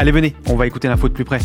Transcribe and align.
Allez, 0.00 0.12
venez, 0.12 0.36
on 0.46 0.54
va 0.54 0.68
écouter 0.68 0.86
l'info 0.86 1.08
de 1.08 1.12
plus 1.12 1.24
près. 1.24 1.40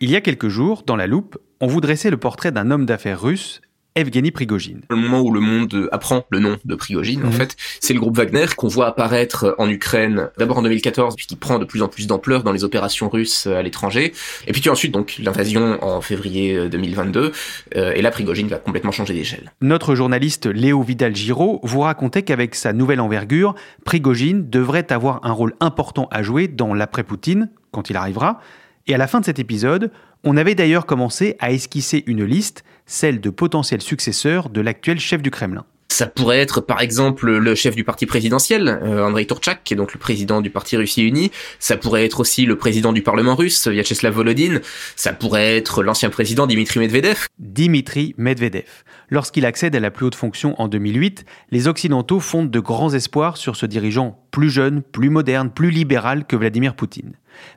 Il 0.00 0.10
y 0.10 0.16
a 0.16 0.20
quelques 0.20 0.48
jours, 0.48 0.82
dans 0.84 0.96
La 0.96 1.06
Loupe, 1.06 1.38
on 1.60 1.68
vous 1.68 1.80
dressait 1.80 2.10
le 2.10 2.16
portrait 2.16 2.50
d'un 2.50 2.72
homme 2.72 2.84
d'affaires 2.84 3.22
russe 3.22 3.60
Evgeny 3.94 4.30
Prigogine. 4.30 4.80
Le 4.90 4.96
moment 4.96 5.20
où 5.20 5.32
le 5.32 5.40
monde 5.40 5.88
apprend 5.92 6.24
le 6.30 6.38
nom 6.38 6.56
de 6.64 6.74
Prigogine, 6.74 7.22
en 7.24 7.26
Mhm. 7.26 7.32
fait, 7.32 7.56
c'est 7.80 7.92
le 7.92 8.00
groupe 8.00 8.16
Wagner 8.16 8.46
qu'on 8.56 8.68
voit 8.68 8.86
apparaître 8.86 9.54
en 9.58 9.68
Ukraine, 9.68 10.30
d'abord 10.38 10.58
en 10.58 10.62
2014, 10.62 11.14
puis 11.16 11.26
qui 11.26 11.36
prend 11.36 11.58
de 11.58 11.64
plus 11.64 11.82
en 11.82 11.88
plus 11.88 12.06
d'ampleur 12.06 12.42
dans 12.42 12.52
les 12.52 12.64
opérations 12.64 13.08
russes 13.08 13.46
à 13.46 13.60
l'étranger. 13.62 14.12
Et 14.46 14.52
puis 14.52 14.68
ensuite, 14.70 14.92
donc, 14.92 15.16
l'invasion 15.18 15.82
en 15.84 16.00
février 16.00 16.68
2022. 16.68 17.32
euh, 17.76 17.92
et 17.94 18.02
là, 18.02 18.10
Prigogine 18.10 18.48
va 18.48 18.56
complètement 18.56 18.92
changer 18.92 19.14
d'échelle. 19.14 19.52
Notre 19.60 19.94
journaliste 19.94 20.46
Léo 20.46 20.82
Vidal-Giraud 20.82 21.60
vous 21.62 21.80
racontait 21.80 22.22
qu'avec 22.22 22.54
sa 22.54 22.72
nouvelle 22.72 23.00
envergure, 23.00 23.54
Prigogine 23.84 24.48
devrait 24.48 24.90
avoir 24.92 25.20
un 25.24 25.32
rôle 25.32 25.54
important 25.60 26.08
à 26.10 26.22
jouer 26.22 26.48
dans 26.48 26.74
l'après-Poutine, 26.74 27.50
quand 27.72 27.90
il 27.90 27.96
arrivera. 27.96 28.40
Et 28.86 28.94
à 28.94 28.98
la 28.98 29.06
fin 29.06 29.20
de 29.20 29.24
cet 29.24 29.38
épisode, 29.38 29.90
on 30.24 30.36
avait 30.36 30.54
d'ailleurs 30.54 30.86
commencé 30.86 31.36
à 31.40 31.52
esquisser 31.52 32.04
une 32.06 32.24
liste, 32.24 32.64
celle 32.86 33.20
de 33.20 33.30
potentiels 33.30 33.82
successeurs 33.82 34.48
de 34.48 34.60
l'actuel 34.60 35.00
chef 35.00 35.22
du 35.22 35.30
Kremlin. 35.30 35.64
Ça 35.92 36.06
pourrait 36.06 36.38
être 36.38 36.62
par 36.62 36.80
exemple 36.80 37.30
le 37.30 37.54
chef 37.54 37.76
du 37.76 37.84
parti 37.84 38.06
présidentiel, 38.06 38.80
euh, 38.82 39.04
Andrei 39.04 39.26
Turchak, 39.26 39.60
qui 39.62 39.74
est 39.74 39.76
donc 39.76 39.92
le 39.92 39.98
président 39.98 40.40
du 40.40 40.48
parti 40.48 40.74
Russie 40.74 41.02
Unie. 41.02 41.30
Ça 41.58 41.76
pourrait 41.76 42.06
être 42.06 42.20
aussi 42.20 42.46
le 42.46 42.56
président 42.56 42.94
du 42.94 43.02
Parlement 43.02 43.34
russe, 43.34 43.68
Vyacheslav 43.68 44.14
Volodyn. 44.14 44.60
Ça 44.96 45.12
pourrait 45.12 45.54
être 45.54 45.82
l'ancien 45.82 46.08
président 46.08 46.46
Dimitri 46.46 46.80
Medvedev. 46.80 47.26
Dimitri 47.38 48.14
Medvedev. 48.16 48.64
Lorsqu'il 49.10 49.44
accède 49.44 49.76
à 49.76 49.80
la 49.80 49.90
plus 49.90 50.06
haute 50.06 50.14
fonction 50.14 50.58
en 50.58 50.66
2008, 50.66 51.26
les 51.50 51.68
Occidentaux 51.68 52.20
fondent 52.20 52.50
de 52.50 52.60
grands 52.60 52.94
espoirs 52.94 53.36
sur 53.36 53.56
ce 53.56 53.66
dirigeant 53.66 54.18
plus 54.30 54.48
jeune, 54.48 54.80
plus 54.80 55.10
moderne, 55.10 55.50
plus 55.50 55.70
libéral 55.70 56.24
que 56.26 56.36
Vladimir 56.36 56.74
Poutine. 56.74 57.12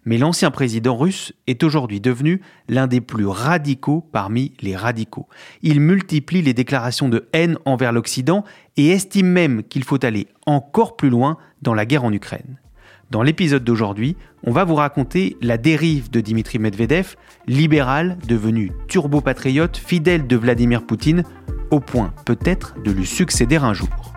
Mais 0.05 0.17
l'ancien 0.17 0.51
président 0.51 0.97
russe 0.97 1.33
est 1.47 1.63
aujourd'hui 1.63 1.99
devenu 1.99 2.41
l'un 2.67 2.87
des 2.87 3.01
plus 3.01 3.25
radicaux 3.25 4.07
parmi 4.11 4.53
les 4.61 4.75
radicaux. 4.75 5.27
Il 5.61 5.79
multiplie 5.79 6.41
les 6.41 6.53
déclarations 6.53 7.09
de 7.09 7.27
haine 7.33 7.57
envers 7.65 7.91
l'Occident 7.91 8.43
et 8.77 8.89
estime 8.89 9.27
même 9.27 9.63
qu'il 9.63 9.83
faut 9.83 10.03
aller 10.03 10.27
encore 10.45 10.95
plus 10.95 11.09
loin 11.09 11.37
dans 11.61 11.73
la 11.73 11.85
guerre 11.85 12.03
en 12.03 12.13
Ukraine. 12.13 12.59
Dans 13.11 13.21
l'épisode 13.21 13.63
d'aujourd'hui, 13.63 14.17
on 14.43 14.51
va 14.51 14.63
vous 14.63 14.75
raconter 14.75 15.37
la 15.41 15.57
dérive 15.57 16.09
de 16.09 16.21
Dimitri 16.21 16.57
Medvedev, 16.57 17.15
libéral 17.47 18.17
devenu 18.27 18.71
turbo-patriote 18.87 19.77
fidèle 19.77 20.25
de 20.25 20.35
Vladimir 20.35 20.85
Poutine, 20.85 21.23
au 21.69 21.79
point 21.79 22.13
peut-être 22.25 22.75
de 22.83 22.91
lui 22.91 23.05
succéder 23.05 23.57
un 23.57 23.73
jour. 23.73 24.14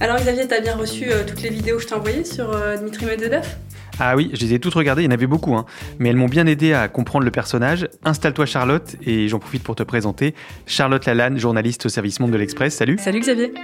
Alors 0.00 0.16
Xavier, 0.16 0.48
t'as 0.48 0.60
bien 0.60 0.74
reçu 0.74 1.04
euh, 1.06 1.24
toutes 1.24 1.42
les 1.42 1.50
vidéos 1.50 1.76
que 1.76 1.82
je 1.82 1.88
t'ai 1.88 1.94
envoyées 1.94 2.24
sur 2.24 2.50
euh, 2.50 2.76
Dmitri 2.76 3.06
Medvedev? 3.06 3.46
Ah 4.00 4.16
oui, 4.16 4.30
je 4.34 4.40
les 4.40 4.54
ai 4.54 4.58
toutes 4.58 4.74
regardées, 4.74 5.02
il 5.02 5.04
y 5.04 5.08
en 5.08 5.12
avait 5.12 5.28
beaucoup, 5.28 5.54
hein, 5.54 5.66
mais 6.00 6.08
elles 6.08 6.16
m'ont 6.16 6.26
bien 6.26 6.46
aidé 6.46 6.72
à 6.72 6.88
comprendre 6.88 7.24
le 7.24 7.30
personnage. 7.30 7.88
Installe-toi 8.04 8.44
Charlotte, 8.44 8.96
et 9.06 9.28
j'en 9.28 9.38
profite 9.38 9.62
pour 9.62 9.76
te 9.76 9.84
présenter. 9.84 10.34
Charlotte 10.66 11.06
Lalanne, 11.06 11.38
journaliste 11.38 11.86
au 11.86 11.88
service 11.88 12.18
Monde 12.18 12.32
de 12.32 12.36
l'Express, 12.36 12.74
salut 12.74 12.98
Salut 12.98 13.20
Xavier 13.20 13.54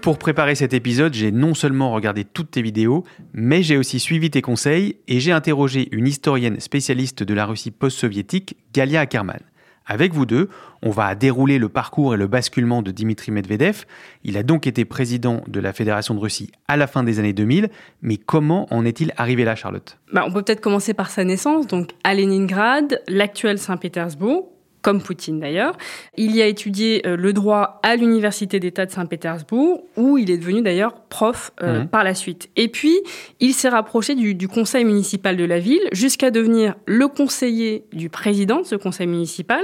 Pour 0.00 0.16
préparer 0.18 0.54
cet 0.54 0.74
épisode, 0.74 1.12
j'ai 1.12 1.32
non 1.32 1.54
seulement 1.54 1.92
regardé 1.92 2.24
toutes 2.24 2.52
tes 2.52 2.62
vidéos, 2.62 3.02
mais 3.32 3.64
j'ai 3.64 3.76
aussi 3.76 3.98
suivi 3.98 4.30
tes 4.30 4.42
conseils 4.42 4.98
et 5.08 5.18
j'ai 5.18 5.32
interrogé 5.32 5.88
une 5.90 6.06
historienne 6.06 6.60
spécialiste 6.60 7.24
de 7.24 7.34
la 7.34 7.46
Russie 7.46 7.72
post-soviétique, 7.72 8.56
Galia 8.72 9.00
Ackerman. 9.00 9.40
Avec 9.86 10.14
vous 10.14 10.24
deux, 10.24 10.48
on 10.82 10.90
va 10.90 11.14
dérouler 11.14 11.58
le 11.58 11.68
parcours 11.68 12.14
et 12.14 12.16
le 12.16 12.26
basculement 12.26 12.80
de 12.80 12.90
Dimitri 12.90 13.32
Medvedev. 13.32 13.84
Il 14.22 14.38
a 14.38 14.42
donc 14.42 14.66
été 14.66 14.84
président 14.84 15.42
de 15.46 15.60
la 15.60 15.72
Fédération 15.72 16.14
de 16.14 16.20
Russie 16.20 16.50
à 16.68 16.76
la 16.76 16.86
fin 16.86 17.02
des 17.02 17.18
années 17.18 17.34
2000, 17.34 17.68
mais 18.00 18.16
comment 18.16 18.66
en 18.70 18.84
est-il 18.86 19.12
arrivé 19.16 19.44
là, 19.44 19.54
Charlotte? 19.54 19.98
Bah, 20.12 20.24
On 20.26 20.32
peut 20.32 20.42
peut-être 20.42 20.62
commencer 20.62 20.94
par 20.94 21.10
sa 21.10 21.24
naissance, 21.24 21.66
donc 21.66 21.90
à 22.02 22.14
Leningrad, 22.14 23.02
l'actuel 23.08 23.58
Saint-Pétersbourg, 23.58 24.53
comme 24.84 25.00
Poutine 25.02 25.40
d'ailleurs. 25.40 25.76
Il 26.16 26.36
y 26.36 26.42
a 26.42 26.46
étudié 26.46 27.02
euh, 27.06 27.16
le 27.16 27.32
droit 27.32 27.80
à 27.82 27.96
l'Université 27.96 28.60
d'État 28.60 28.84
de 28.86 28.90
Saint-Pétersbourg, 28.92 29.82
où 29.96 30.18
il 30.18 30.30
est 30.30 30.36
devenu 30.38 30.62
d'ailleurs 30.62 30.94
prof 31.08 31.50
euh, 31.62 31.80
Mhm. 31.80 31.88
par 31.88 32.04
la 32.04 32.14
suite. 32.14 32.50
Et 32.56 32.68
puis, 32.68 32.94
il 33.40 33.54
s'est 33.54 33.70
rapproché 33.70 34.14
du, 34.14 34.34
du 34.34 34.46
conseil 34.46 34.84
municipal 34.84 35.36
de 35.36 35.44
la 35.44 35.58
ville, 35.58 35.82
jusqu'à 35.92 36.30
devenir 36.30 36.74
le 36.86 37.08
conseiller 37.08 37.84
du 37.92 38.10
président 38.10 38.60
de 38.60 38.66
ce 38.66 38.76
conseil 38.76 39.06
municipal. 39.06 39.62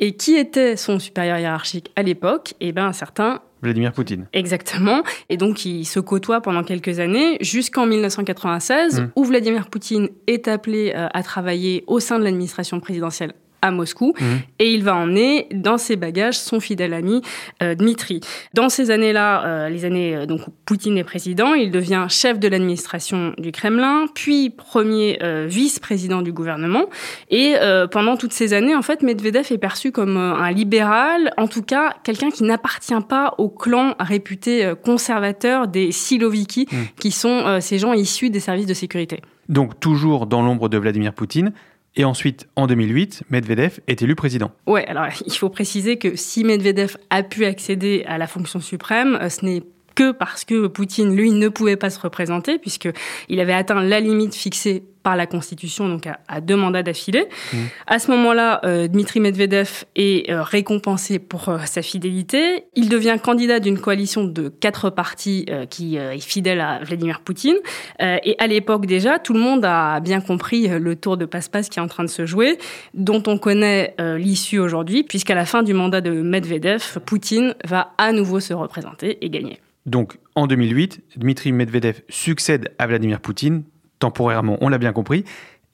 Et 0.00 0.16
qui 0.16 0.34
était 0.34 0.76
son 0.76 0.98
supérieur 0.98 1.38
hiérarchique 1.38 1.92
à 1.94 2.02
l'époque? 2.02 2.54
Eh 2.60 2.72
bien, 2.72 2.86
un 2.86 2.92
certain 2.94 3.40
Vladimir 3.62 3.92
Poutine. 3.92 4.26
Exactement. 4.34 5.02
Et 5.30 5.36
donc, 5.38 5.64
ils 5.64 5.86
se 5.86 5.98
côtoient 6.00 6.40
pendant 6.42 6.62
quelques 6.64 6.98
années, 7.00 7.38
jusqu'en 7.40 7.86
1996, 7.86 9.00
Mm. 9.00 9.10
où 9.16 9.24
Vladimir 9.24 9.68
Poutine 9.68 10.08
est 10.26 10.48
appelé 10.48 10.92
euh, 10.94 11.08
à 11.14 11.22
travailler 11.22 11.84
au 11.86 11.98
sein 12.00 12.18
de 12.18 12.24
l'administration 12.24 12.80
présidentielle 12.80 13.32
à 13.64 13.70
Moscou, 13.70 14.12
Mhm. 14.20 14.26
et 14.58 14.70
il 14.72 14.82
va 14.84 14.94
emmener 14.94 15.48
dans 15.52 15.78
ses 15.78 15.96
bagages 15.96 16.38
son 16.38 16.60
fidèle 16.60 16.92
ami 16.92 17.22
euh, 17.62 17.74
Dmitri. 17.74 18.20
Dans 18.52 18.68
ces 18.68 18.90
années-là, 18.90 19.44
euh, 19.46 19.68
les 19.70 19.84
années 19.86 20.14
euh, 20.14 20.26
donc 20.26 20.46
où 20.46 20.50
Poutine 20.66 20.98
est 20.98 21.04
président, 21.04 21.54
il 21.54 21.70
devient 21.70 22.06
chef 22.10 22.38
de 22.38 22.46
l'administration 22.48 23.32
du 23.38 23.52
Kremlin, 23.52 24.04
puis 24.14 24.50
premier 24.50 25.18
euh, 25.22 25.46
vice-président 25.48 26.20
du 26.22 26.32
gouvernement. 26.32 26.84
Et 27.30 27.54
pendant 27.90 28.16
toutes 28.16 28.32
ces 28.32 28.52
années, 28.52 28.74
en 28.76 28.82
fait, 28.82 29.02
Medvedev 29.02 29.46
est 29.50 29.58
perçu 29.58 29.90
comme 29.92 30.16
un 30.16 30.50
libéral, 30.50 31.32
en 31.36 31.48
tout 31.48 31.62
cas 31.62 31.94
quelqu'un 32.04 32.30
qui 32.30 32.42
n'appartient 32.44 32.94
pas 33.08 33.34
au 33.38 33.48
clan 33.48 33.94
réputé 33.98 34.72
conservateur 34.84 35.66
des 35.68 35.90
Siloviki, 35.92 36.66
Mm. 36.70 36.76
qui 37.00 37.10
sont 37.10 37.58
ces 37.60 37.78
gens 37.78 37.92
issus 37.92 38.30
des 38.30 38.40
services 38.40 38.66
de 38.66 38.74
sécurité. 38.74 39.20
Donc 39.48 39.78
toujours 39.80 40.26
dans 40.26 40.42
l'ombre 40.42 40.68
de 40.68 40.78
Vladimir 40.78 41.12
Poutine. 41.14 41.52
Et 41.96 42.04
ensuite, 42.04 42.48
en 42.56 42.66
2008, 42.66 43.24
Medvedev 43.30 43.80
est 43.86 44.02
élu 44.02 44.16
président. 44.16 44.50
Ouais, 44.66 44.84
alors 44.86 45.06
il 45.24 45.32
faut 45.32 45.48
préciser 45.48 45.96
que 45.96 46.16
si 46.16 46.42
Medvedev 46.42 46.96
a 47.10 47.22
pu 47.22 47.44
accéder 47.44 48.04
à 48.06 48.18
la 48.18 48.26
fonction 48.26 48.60
suprême, 48.60 49.16
euh, 49.20 49.28
ce 49.28 49.44
n'est 49.44 49.62
que 49.94 50.12
parce 50.12 50.44
que 50.44 50.66
Poutine, 50.66 51.14
lui, 51.14 51.30
ne 51.30 51.48
pouvait 51.48 51.76
pas 51.76 51.90
se 51.90 52.00
représenter, 52.00 52.58
puisqu'il 52.58 53.40
avait 53.40 53.52
atteint 53.52 53.82
la 53.82 54.00
limite 54.00 54.34
fixée 54.34 54.84
par 55.04 55.16
la 55.16 55.26
Constitution, 55.26 55.86
donc 55.88 56.06
à, 56.06 56.40
deux 56.40 56.56
mandats 56.56 56.82
d'affilée. 56.82 57.28
Mmh. 57.52 57.56
À 57.86 57.98
ce 57.98 58.10
moment-là, 58.10 58.60
euh, 58.64 58.88
Dmitri 58.88 59.20
Medvedev 59.20 59.84
est 59.94 60.30
euh, 60.30 60.42
récompensé 60.42 61.18
pour 61.18 61.50
euh, 61.50 61.58
sa 61.66 61.82
fidélité. 61.82 62.64
Il 62.74 62.88
devient 62.88 63.18
candidat 63.22 63.60
d'une 63.60 63.78
coalition 63.78 64.24
de 64.24 64.48
quatre 64.48 64.88
partis 64.88 65.46
qui 65.68 65.96
est 65.96 66.18
fidèle 66.20 66.60
à 66.60 66.80
Vladimir 66.82 67.20
Poutine. 67.20 67.56
et 68.00 68.34
à 68.38 68.46
l'époque 68.46 68.86
déjà, 68.86 69.18
tout 69.18 69.34
le 69.34 69.40
monde 69.40 69.64
a 69.64 70.00
bien 70.00 70.22
compris 70.22 70.68
le 70.68 70.96
tour 70.96 71.18
de 71.18 71.26
passe-passe 71.26 71.68
qui 71.68 71.78
est 71.78 71.82
en 71.82 71.86
train 71.86 72.04
de 72.04 72.08
se 72.08 72.24
jouer, 72.24 72.58
dont 72.94 73.22
on 73.26 73.36
connaît 73.36 73.94
l'issue 74.16 74.58
aujourd'hui, 74.58 75.02
puisqu'à 75.02 75.34
la 75.34 75.44
fin 75.44 75.62
du 75.62 75.74
mandat 75.74 76.00
de 76.00 76.10
Medvedev, 76.10 76.98
Poutine 77.04 77.54
va 77.64 77.92
à 77.98 78.12
nouveau 78.12 78.40
se 78.40 78.54
représenter 78.54 79.18
et 79.20 79.28
gagner. 79.28 79.60
Donc, 79.86 80.16
en 80.34 80.46
2008, 80.46 81.02
Dmitri 81.16 81.52
Medvedev 81.52 82.00
succède 82.08 82.72
à 82.78 82.86
Vladimir 82.86 83.20
Poutine, 83.20 83.64
temporairement, 83.98 84.56
on 84.60 84.68
l'a 84.68 84.78
bien 84.78 84.92
compris, 84.92 85.24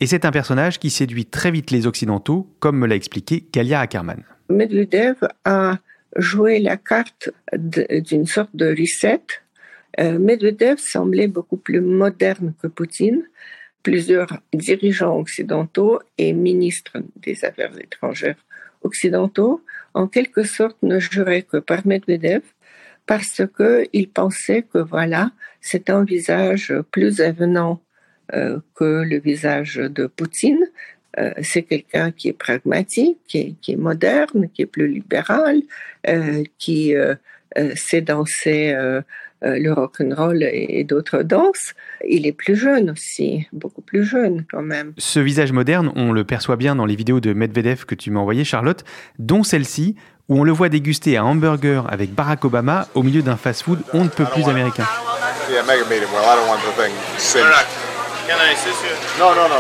et 0.01 0.07
c'est 0.07 0.25
un 0.25 0.33
personnage 0.33 0.79
qui 0.79 0.91
séduit 0.91 1.27
très 1.27 1.51
vite 1.51 1.71
les 1.71 1.87
Occidentaux, 1.87 2.49
comme 2.59 2.79
me 2.79 2.87
l'a 2.87 2.97
expliqué 2.97 3.47
Galia 3.53 3.81
Ackerman. 3.81 4.25
Medvedev 4.49 5.17
a 5.45 5.79
joué 6.17 6.59
la 6.59 6.77
carte 6.77 7.31
d'une 7.53 8.27
sorte 8.27 8.55
de 8.55 8.75
reset. 8.77 9.23
Euh, 10.01 10.19
Medvedev 10.19 10.79
semblait 10.79 11.29
beaucoup 11.29 11.57
plus 11.57 11.81
moderne 11.81 12.55
que 12.61 12.67
Poutine. 12.67 13.23
Plusieurs 13.83 14.41
dirigeants 14.53 15.17
occidentaux 15.19 16.01
et 16.19 16.33
ministres 16.33 16.99
des 17.17 17.45
Affaires 17.45 17.79
étrangères 17.79 18.45
occidentaux, 18.83 19.63
en 19.95 20.07
quelque 20.07 20.43
sorte, 20.43 20.77
ne 20.83 20.99
juraient 20.99 21.43
que 21.43 21.59
par 21.59 21.87
Medvedev 21.87 22.43
parce 23.07 23.43
qu'ils 23.57 24.09
pensaient 24.09 24.63
que 24.63 24.79
voilà, 24.79 25.33
c'est 25.61 25.91
un 25.91 26.05
visage 26.05 26.75
plus 26.91 27.21
avenant 27.21 27.81
euh, 28.35 28.61
que 28.75 29.03
le 29.03 29.19
visage 29.19 29.77
de 29.77 30.07
Poutine. 30.07 30.65
Euh, 31.19 31.33
c'est 31.43 31.63
quelqu'un 31.63 32.13
qui 32.13 32.29
est 32.29 32.33
pragmatique, 32.33 33.19
qui 33.27 33.57
est, 33.67 33.77
moderne, 33.77 34.49
qui 34.55 34.63
est 34.63 34.67
plus 34.67 34.87
libéral, 34.87 35.63
euh, 36.09 36.45
qui 36.59 36.95
sait 37.75 38.01
danser 38.01 38.73
le 39.43 39.73
rock'n'roll 39.73 40.45
et, 40.45 40.67
et 40.69 40.85
d'autres 40.85 41.23
danses. 41.25 41.75
Il 42.07 42.27
est 42.27 42.33
plus 42.33 42.55
jeune 42.55 42.91
aussi, 42.91 43.49
beaucoup 43.53 43.83
plus 43.83 44.05
jeune 44.05 44.45
quand 44.53 44.63
même. 44.63 44.93
Ce 44.99 45.19
visage 45.19 45.51
moderne, 45.51 45.91
on 45.97 46.13
le 46.13 46.23
perçoit 46.23 46.57
bien 46.57 46.77
dans 46.77 46.87
les 46.87 46.95
vidéos 46.95 47.19
de 47.19 47.33
Medvedev 47.33 47.87
que 47.87 47.97
tu 47.97 48.13
m'as 48.13 48.21
envoyées, 48.21 48.45
Charlotte, 48.45 48.85
dont 49.19 49.43
celle-ci 49.43 49.97
où 50.31 50.41
on 50.41 50.45
le 50.45 50.53
voit 50.53 50.69
déguster 50.71 51.19
un 51.19 51.25
hamburger 51.25 51.85
avec 51.91 52.15
Barack 52.15 52.45
Obama 52.45 52.87
au 52.95 53.03
milieu 53.03 53.21
d'un 53.21 53.37
fast-food 53.37 53.81
on 53.93 54.05
ne 54.05 54.09
peut 54.09 54.25
plus 54.25 54.49
américain. 54.49 54.87
Non, 59.19 59.35
non, 59.35 59.49
non, 59.49 59.57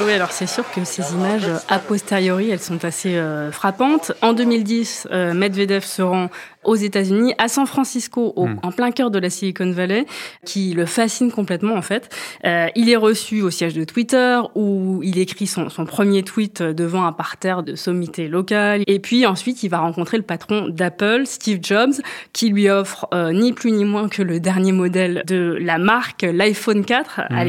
Oui, 0.00 0.12
alors 0.12 0.30
c'est 0.30 0.46
sûr 0.46 0.64
que 0.70 0.84
ces 0.84 1.12
images, 1.12 1.50
a 1.68 1.78
posteriori, 1.78 2.50
elles 2.50 2.60
sont 2.60 2.84
assez 2.84 3.16
euh, 3.16 3.50
frappantes. 3.50 4.12
En 4.22 4.34
2010, 4.34 5.08
euh, 5.10 5.34
Medvedev 5.34 5.84
se 5.84 6.02
rend 6.02 6.28
aux 6.64 6.76
États-Unis, 6.76 7.34
à 7.38 7.48
San 7.48 7.66
Francisco, 7.66 8.34
hmm. 8.36 8.56
en 8.62 8.72
plein 8.72 8.90
cœur 8.90 9.10
de 9.10 9.18
la 9.18 9.30
Silicon 9.30 9.70
Valley, 9.70 10.06
qui 10.44 10.74
le 10.74 10.86
fascine 10.86 11.32
complètement 11.32 11.74
en 11.74 11.82
fait. 11.82 12.14
Euh, 12.44 12.66
il 12.74 12.90
est 12.90 12.96
reçu 12.96 13.42
au 13.42 13.50
siège 13.50 13.74
de 13.74 13.84
Twitter 13.84 14.38
où 14.54 15.00
il 15.02 15.18
écrit 15.18 15.46
son, 15.46 15.70
son, 15.70 15.86
premier 15.86 16.22
tweet 16.22 16.62
devant 16.62 17.04
un 17.04 17.12
parterre 17.12 17.62
de 17.62 17.74
sommité 17.74 18.28
locale. 18.28 18.82
Et 18.86 18.98
puis 18.98 19.24
ensuite, 19.24 19.62
il 19.62 19.68
va 19.70 19.78
rencontrer 19.78 20.18
le 20.18 20.22
patron 20.22 20.68
d'Apple, 20.68 21.22
Steve 21.24 21.60
Jobs, 21.62 21.94
qui 22.32 22.50
lui 22.50 22.68
offre 22.68 23.08
euh, 23.14 23.32
ni 23.32 23.52
plus 23.52 23.72
ni 23.72 23.84
moins 23.84 24.08
que 24.08 24.22
le 24.22 24.38
dernier 24.38 24.72
modèle 24.72 25.22
de 25.26 25.56
la 25.60 25.78
marque, 25.78 26.22
l'iPhone 26.22 26.84
4 26.84 27.20
à 27.30 27.44
hmm. 27.44 27.48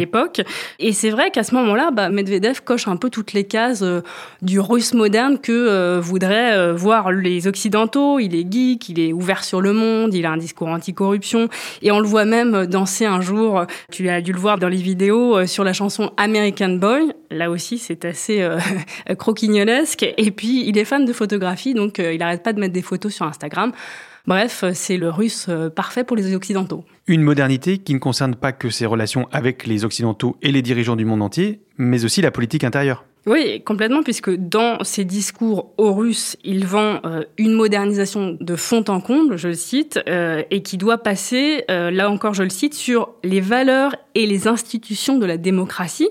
Et 0.80 0.94
c'est 0.94 1.10
vrai 1.10 1.32
qu'à 1.32 1.44
ce 1.44 1.56
moment-là, 1.56 1.92
bah, 1.92 2.10
Medvedev 2.10 2.62
coche 2.64 2.88
un 2.88 2.98
peu 2.98 3.10
toutes 3.10 3.34
les 3.34 3.44
cases 3.44 3.82
euh, 3.82 4.02
du 4.42 4.60
russe 4.60 4.94
moderne 4.94 5.40
que 5.40 5.52
euh, 5.52 6.00
voudraient 6.02 6.74
voir 6.74 7.12
les 7.12 7.48
occidentaux. 7.48 8.20
Il 8.20 8.36
est 8.36 8.52
geek, 8.52 8.90
il 8.90 9.00
est 9.00 9.14
ouvert 9.14 9.44
sur 9.44 9.62
le 9.62 9.74
monde, 9.74 10.14
il 10.14 10.26
a 10.26 10.32
un 10.32 10.38
discours 10.38 10.68
anticorruption 10.68 11.50
et 11.82 11.92
on 11.92 12.00
le 12.00 12.08
voit 12.08 12.26
même 12.26 12.66
danser 12.66 13.06
un 13.06 13.22
jour, 13.22 13.66
tu 13.92 14.10
as 14.10 14.22
dû 14.22 14.32
le 14.32 14.40
voir 14.40 14.58
dans 14.58 14.68
les 14.68 14.78
vidéos, 14.78 15.38
euh, 15.38 15.46
sur 15.46 15.64
la 15.64 15.74
chanson 15.74 16.12
American 16.18 16.70
Boy. 16.70 17.12
Là 17.32 17.50
aussi, 17.50 17.78
c'est 17.78 18.06
assez 18.06 18.42
euh, 18.42 18.60
croquignolesque. 19.18 20.04
Et 20.18 20.32
puis, 20.32 20.68
il 20.68 20.78
est 20.78 20.86
fan 20.86 21.06
de 21.06 21.14
photographie, 21.14 21.74
donc 21.74 22.00
euh, 22.00 22.14
il 22.14 22.20
n'arrête 22.20 22.44
pas 22.44 22.54
de 22.54 22.60
mettre 22.60 22.74
des 22.74 22.82
photos 22.82 23.14
sur 23.14 23.26
Instagram. 23.26 23.72
Bref, 24.30 24.64
c'est 24.76 24.98
le 24.98 25.10
russe 25.10 25.50
parfait 25.76 26.04
pour 26.04 26.16
les 26.16 26.36
Occidentaux. 26.36 26.86
Une 27.08 27.24
modernité 27.24 27.80
qui 27.80 27.96
ne 27.96 28.00
concerne 28.00 28.36
pas 28.36 28.52
que 28.52 28.70
ses 28.70 28.86
relations 28.86 29.28
avec 29.32 29.66
les 29.66 29.86
Occidentaux 29.86 30.38
et 30.44 30.52
les 30.52 30.62
dirigeants 30.62 30.96
du 30.96 31.04
monde 31.04 31.24
entier, 31.24 31.62
mais 31.80 32.06
aussi 32.06 32.22
la 32.22 32.30
politique 32.30 32.64
intérieure. 32.64 33.06
Oui, 33.30 33.62
complètement, 33.64 34.02
puisque 34.02 34.32
dans 34.32 34.84
ses 34.84 35.06
discours 35.06 35.72
aux 35.78 35.94
Russes, 35.94 36.36
il 36.44 36.66
vend 36.66 37.00
euh, 37.06 37.26
une 37.38 37.54
modernisation 37.54 38.36
de 38.40 38.56
fond 38.56 38.84
en 38.88 39.02
comble, 39.02 39.38
je 39.38 39.50
le 39.50 39.54
cite, 39.54 40.00
euh, 40.10 40.42
et 40.50 40.64
qui 40.64 40.78
doit 40.78 40.98
passer, 40.98 41.64
euh, 41.70 41.92
là 41.92 42.10
encore 42.10 42.34
je 42.34 42.42
le 42.42 42.50
cite, 42.50 42.74
sur 42.74 43.10
les 43.24 43.40
valeurs 43.40 43.96
et 44.16 44.26
les 44.26 44.48
institutions 44.48 45.20
de 45.20 45.28
la 45.28 45.38
démocratie. 45.38 46.10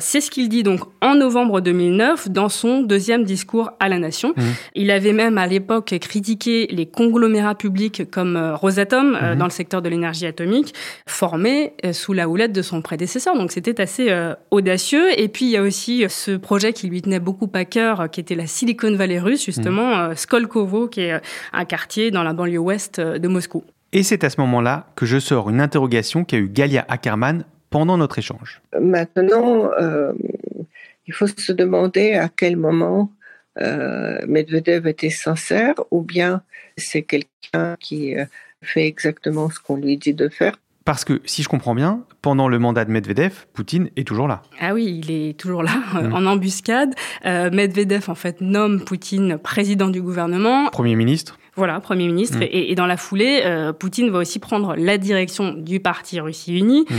C'est 0.00 0.20
ce 0.20 0.30
qu'il 0.30 0.48
dit 0.48 0.64
donc 0.64 0.80
en 1.00 1.14
novembre 1.14 1.60
2009 1.60 2.28
dans 2.28 2.48
son 2.48 2.82
deuxième 2.82 3.22
discours 3.22 3.70
à 3.78 3.88
la 3.88 3.98
nation. 3.98 4.34
Mmh. 4.36 4.42
Il 4.74 4.90
avait 4.90 5.12
même 5.12 5.38
à 5.38 5.46
l'époque 5.46 5.94
critiqué 6.00 6.66
les 6.70 6.86
conglomérats 6.86 7.54
publics 7.54 8.10
comme 8.10 8.36
Rosatom 8.54 9.12
mmh. 9.12 9.36
dans 9.36 9.44
le 9.44 9.50
secteur 9.50 9.80
de 9.80 9.88
l'énergie 9.88 10.26
atomique, 10.26 10.74
formés 11.06 11.74
sous 11.92 12.12
la 12.12 12.28
houlette 12.28 12.52
de 12.52 12.62
son 12.62 12.82
prédécesseur. 12.82 13.36
Donc 13.38 13.52
c'était 13.52 13.80
assez 13.80 14.14
audacieux. 14.50 15.18
Et 15.18 15.28
puis 15.28 15.46
il 15.46 15.52
y 15.52 15.56
a 15.56 15.62
aussi 15.62 16.04
ce 16.08 16.32
projet 16.32 16.55
qui 16.58 16.88
lui 16.88 17.02
tenait 17.02 17.20
beaucoup 17.20 17.50
à 17.54 17.64
cœur, 17.64 18.00
euh, 18.00 18.06
qui 18.08 18.20
était 18.20 18.34
la 18.34 18.46
Silicon 18.46 18.94
Valley 18.94 19.18
russe, 19.18 19.44
justement, 19.44 19.96
mmh. 19.96 20.10
euh, 20.10 20.14
Skolkovo, 20.14 20.88
qui 20.88 21.02
est 21.02 21.12
euh, 21.12 21.18
un 21.52 21.64
quartier 21.64 22.10
dans 22.10 22.22
la 22.22 22.32
banlieue 22.32 22.58
ouest 22.58 23.00
de 23.00 23.28
Moscou. 23.28 23.64
Et 23.92 24.02
c'est 24.02 24.24
à 24.24 24.30
ce 24.30 24.40
moment-là 24.40 24.86
que 24.96 25.06
je 25.06 25.18
sors 25.18 25.50
une 25.50 25.60
interrogation 25.60 26.24
qu'a 26.24 26.38
eu 26.38 26.48
Galia 26.48 26.84
Ackerman 26.88 27.44
pendant 27.70 27.96
notre 27.96 28.18
échange. 28.18 28.60
Maintenant, 28.80 29.70
il 31.06 31.14
faut 31.14 31.26
se 31.26 31.52
demander 31.52 32.14
à 32.14 32.28
quel 32.28 32.56
moment 32.56 33.10
Medvedev 33.56 34.86
était 34.86 35.10
sincère 35.10 35.74
ou 35.90 36.02
bien 36.02 36.42
c'est 36.76 37.02
quelqu'un 37.02 37.76
qui 37.78 38.14
fait 38.60 38.86
exactement 38.86 39.48
ce 39.50 39.60
qu'on 39.60 39.76
lui 39.76 39.96
dit 39.96 40.14
de 40.14 40.28
faire 40.28 40.56
parce 40.86 41.04
que, 41.04 41.20
si 41.26 41.42
je 41.42 41.48
comprends 41.48 41.74
bien, 41.74 42.04
pendant 42.22 42.48
le 42.48 42.58
mandat 42.58 42.84
de 42.84 42.92
Medvedev, 42.92 43.46
Poutine 43.52 43.90
est 43.96 44.06
toujours 44.06 44.28
là. 44.28 44.42
Ah 44.60 44.72
oui, 44.72 45.02
il 45.02 45.10
est 45.10 45.38
toujours 45.38 45.64
là, 45.64 45.72
mm. 46.00 46.14
en 46.14 46.24
embuscade. 46.24 46.94
Euh, 47.26 47.50
Medvedev, 47.50 48.08
en 48.08 48.14
fait, 48.14 48.40
nomme 48.40 48.80
Poutine 48.80 49.36
président 49.36 49.88
du 49.88 50.00
gouvernement. 50.00 50.68
Premier 50.70 50.96
ministre 50.96 51.38
voilà, 51.56 51.80
Premier 51.80 52.06
ministre. 52.06 52.36
Mm. 52.36 52.48
Et, 52.50 52.74
dans 52.74 52.84
la 52.84 52.98
foulée, 52.98 53.40
euh, 53.46 53.72
Poutine 53.72 54.10
va 54.10 54.18
aussi 54.18 54.38
prendre 54.38 54.74
la 54.76 54.98
direction 54.98 55.54
du 55.54 55.80
parti 55.80 56.20
Russie 56.20 56.58
Unie. 56.58 56.84
Mm. 56.88 56.94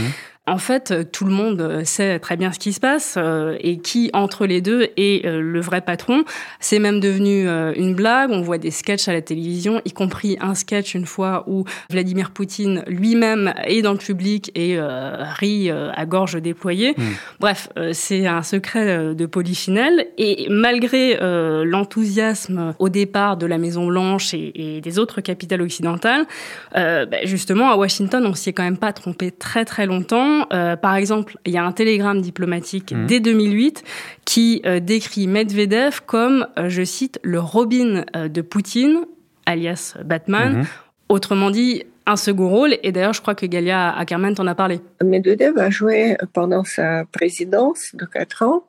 En 0.48 0.58
fait, 0.58 0.90
euh, 0.90 1.04
tout 1.04 1.24
le 1.24 1.30
monde 1.30 1.60
euh, 1.60 1.84
sait 1.84 2.18
très 2.18 2.36
bien 2.36 2.52
ce 2.52 2.58
qui 2.58 2.72
se 2.72 2.80
passe 2.80 3.16
euh, 3.18 3.56
et 3.60 3.78
qui, 3.78 4.10
entre 4.14 4.46
les 4.46 4.60
deux, 4.60 4.88
est 4.96 5.24
le 5.26 5.60
vrai 5.60 5.80
patron. 5.80 6.24
C'est 6.60 6.78
même 6.78 7.00
devenu 7.00 7.46
une 7.48 7.94
blague. 7.94 8.30
On 8.30 8.40
voit 8.40 8.58
des 8.58 8.70
sketchs 8.70 9.08
à 9.08 9.12
la 9.12 9.20
télévision, 9.20 9.80
y 9.84 9.92
compris 9.92 10.36
un 10.40 10.54
sketch 10.54 10.94
une 10.94 11.06
fois 11.06 11.44
où 11.46 11.64
Vladimir 11.90 12.30
Poutine 12.30 12.82
lui-même 12.86 13.52
est 13.64 13.82
dans 13.82 13.92
le 13.92 13.98
public 13.98 14.50
et 14.54 14.78
rit 14.80 15.70
à 15.70 16.06
gorge 16.06 16.40
déployée. 16.40 16.94
Hmm. 16.96 17.12
Bref, 17.40 17.68
c'est 17.92 18.26
un 18.26 18.42
secret 18.42 19.14
de 19.14 19.26
polichinelle. 19.26 20.06
Et 20.16 20.46
malgré 20.50 21.18
l'enthousiasme 21.64 22.74
au 22.78 22.88
départ 22.88 23.36
de 23.36 23.46
la 23.46 23.58
Maison 23.58 23.86
Blanche 23.86 24.34
et, 24.34 24.80
des 24.82 24.98
autres 24.98 25.20
capitales 25.20 25.62
occidentales, 25.62 26.26
bah, 26.74 27.06
justement, 27.24 27.70
à 27.70 27.76
Washington, 27.76 28.24
on 28.26 28.34
s'y 28.34 28.50
est 28.50 28.52
quand 28.52 28.64
même 28.64 28.78
pas 28.78 28.92
trompé 28.92 29.30
très 29.30 29.64
très 29.64 29.86
longtemps. 29.86 30.37
Euh, 30.52 30.76
par 30.76 30.96
exemple, 30.96 31.36
il 31.46 31.52
y 31.52 31.58
a 31.58 31.64
un 31.64 31.72
télégramme 31.72 32.20
diplomatique 32.20 32.92
mmh. 32.92 33.06
dès 33.06 33.20
2008 33.20 33.84
qui 34.24 34.62
euh, 34.64 34.80
décrit 34.80 35.26
Medvedev 35.26 36.00
comme, 36.06 36.46
euh, 36.58 36.68
je 36.68 36.82
cite, 36.82 37.18
le 37.22 37.40
Robin 37.40 38.04
de 38.14 38.40
Poutine, 38.42 39.00
alias 39.46 39.96
Batman. 40.04 40.58
Mmh. 40.58 40.64
Autrement 41.08 41.50
dit, 41.50 41.84
un 42.06 42.16
second 42.16 42.48
rôle. 42.48 42.76
Et 42.82 42.92
d'ailleurs, 42.92 43.12
je 43.12 43.20
crois 43.20 43.34
que 43.34 43.46
Galia 43.46 43.96
Ackerman 43.96 44.34
t'en 44.34 44.46
a 44.46 44.54
parlé. 44.54 44.80
Medvedev 45.02 45.58
a 45.58 45.70
joué 45.70 46.16
pendant 46.32 46.64
sa 46.64 47.04
présidence 47.06 47.94
de 47.94 48.04
quatre 48.04 48.42
ans 48.42 48.64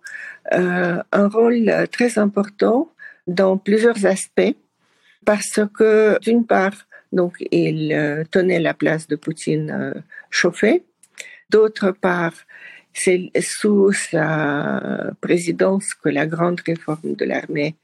un 0.52 1.28
rôle 1.28 1.72
très 1.92 2.18
important 2.18 2.90
dans 3.28 3.58
plusieurs 3.58 4.06
aspects, 4.08 4.56
parce 5.26 5.60
que 5.74 6.18
d'une 6.22 6.46
part, 6.46 6.74
donc 7.14 7.36
il 7.52 8.26
tenait 8.32 8.60
la 8.60 8.74
place 8.74 9.08
de 9.08 9.16
Poutine 9.16 9.94
chauffée, 10.32 10.84
D'autre 11.50 11.92
part, 11.92 12.34
c'est 12.94 13.32
sous 13.42 13.92
sa 13.92 15.12
présidence 15.22 15.94
que 15.94 16.10
la 16.10 16.26
grande 16.26 16.62
réforme 16.66 17.14
de 17.16 17.26
l'armée 17.26 17.76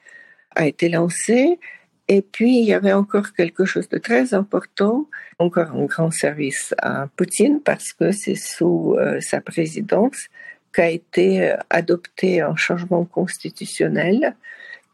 a 0.56 0.68
été 0.68 0.90
lancée. 0.90 1.60
Et 2.08 2.22
puis, 2.22 2.60
il 2.60 2.66
y 2.66 2.74
avait 2.74 2.94
encore 2.94 3.34
quelque 3.34 3.66
chose 3.66 3.90
de 3.90 3.98
très 3.98 4.34
important, 4.34 5.10
encore 5.40 5.72
un 5.72 5.86
grand 5.86 6.12
service 6.12 6.76
à 6.78 7.08
Poutine, 7.16 7.62
parce 7.64 7.94
que 7.94 8.12
c'est 8.12 8.36
sous 8.36 8.96
euh, 9.00 9.20
sa 9.22 9.42
présidence 9.42 10.28
qu'a 10.72 10.90
été 10.90 11.52
euh, 11.52 11.58
adopté 11.72 12.42
un 12.42 12.56
changement 12.56 13.06
constitutionnel 13.06 14.36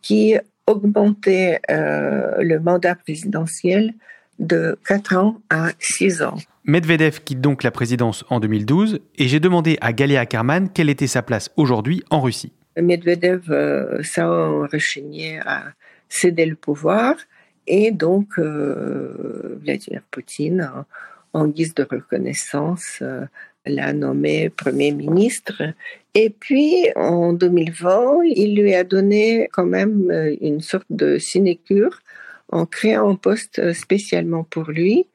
qui 0.01 0.37
augmentait 0.67 1.59
euh, 1.69 2.41
le 2.41 2.59
mandat 2.59 2.95
présidentiel 2.95 3.93
de 4.41 4.77
4 4.87 5.15
ans 5.17 5.37
à 5.49 5.69
6 5.79 6.23
ans. 6.23 6.37
Medvedev 6.65 7.21
quitte 7.23 7.41
donc 7.41 7.63
la 7.63 7.71
présidence 7.71 8.25
en 8.29 8.39
2012 8.39 8.99
et 9.17 9.27
j'ai 9.27 9.39
demandé 9.39 9.77
à 9.81 9.93
Galia 9.93 10.25
Karman 10.25 10.69
quelle 10.69 10.89
était 10.89 11.07
sa 11.07 11.21
place 11.21 11.49
aujourd'hui 11.55 12.03
en 12.09 12.21
Russie. 12.21 12.51
Medvedev 12.77 13.51
euh, 13.51 14.01
s'est 14.03 14.21
rechigné 14.23 15.39
à 15.45 15.63
céder 16.09 16.45
le 16.45 16.55
pouvoir 16.55 17.15
et 17.67 17.91
donc 17.91 18.37
euh, 18.37 19.59
Vladimir 19.63 20.01
Poutine, 20.09 20.69
en, 21.33 21.47
guise 21.47 21.73
de 21.73 21.83
reconnaissance, 21.89 22.99
euh, 23.01 23.25
l'a 23.65 23.93
nommé 23.93 24.49
Premier 24.49 24.91
ministre. 24.91 25.61
Et 26.15 26.29
puis 26.29 26.89
en 26.95 27.33
2020, 27.33 28.23
il 28.35 28.55
lui 28.55 28.73
a 28.73 28.83
donné 28.83 29.47
quand 29.51 29.65
même 29.65 30.11
une 30.41 30.61
sorte 30.61 30.87
de 30.89 31.17
sinécure 31.17 32.01
en 32.51 32.65
créant 32.65 33.09
un 33.09 33.15
poste 33.15 33.73
spécialement 33.73 34.43
pour 34.43 34.69
lui. 34.69 35.07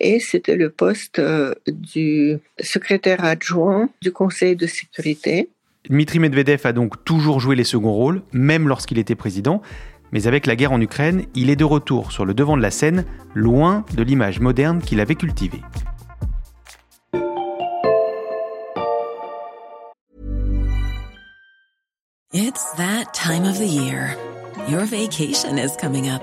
Et 0.00 0.18
c'était 0.18 0.56
le 0.56 0.70
poste 0.70 1.20
du 1.66 2.38
secrétaire 2.58 3.24
adjoint 3.24 3.90
du 4.00 4.12
Conseil 4.12 4.56
de 4.56 4.66
sécurité. 4.66 5.50
Dmitri 5.88 6.18
Medvedev 6.18 6.60
a 6.64 6.72
donc 6.72 7.04
toujours 7.04 7.40
joué 7.40 7.56
les 7.56 7.64
seconds 7.64 7.92
rôles, 7.92 8.22
même 8.32 8.68
lorsqu'il 8.68 8.98
était 8.98 9.14
président. 9.14 9.62
Mais 10.12 10.26
avec 10.26 10.46
la 10.46 10.56
guerre 10.56 10.72
en 10.72 10.80
Ukraine, 10.80 11.26
il 11.34 11.50
est 11.50 11.56
de 11.56 11.64
retour 11.64 12.12
sur 12.12 12.24
le 12.24 12.34
devant 12.34 12.56
de 12.56 12.62
la 12.62 12.70
scène, 12.70 13.04
loin 13.34 13.84
de 13.94 14.02
l'image 14.02 14.40
moderne 14.40 14.80
qu'il 14.80 15.00
avait 15.00 15.14
cultivée. 15.14 15.60
It's 22.32 22.72
that 22.76 23.12
time 23.12 23.44
of 23.44 23.58
the 23.58 23.66
year. 23.66 24.16
Your 24.68 24.84
vacation 24.84 25.58
is 25.58 25.76
coming 25.76 26.08
up. 26.08 26.22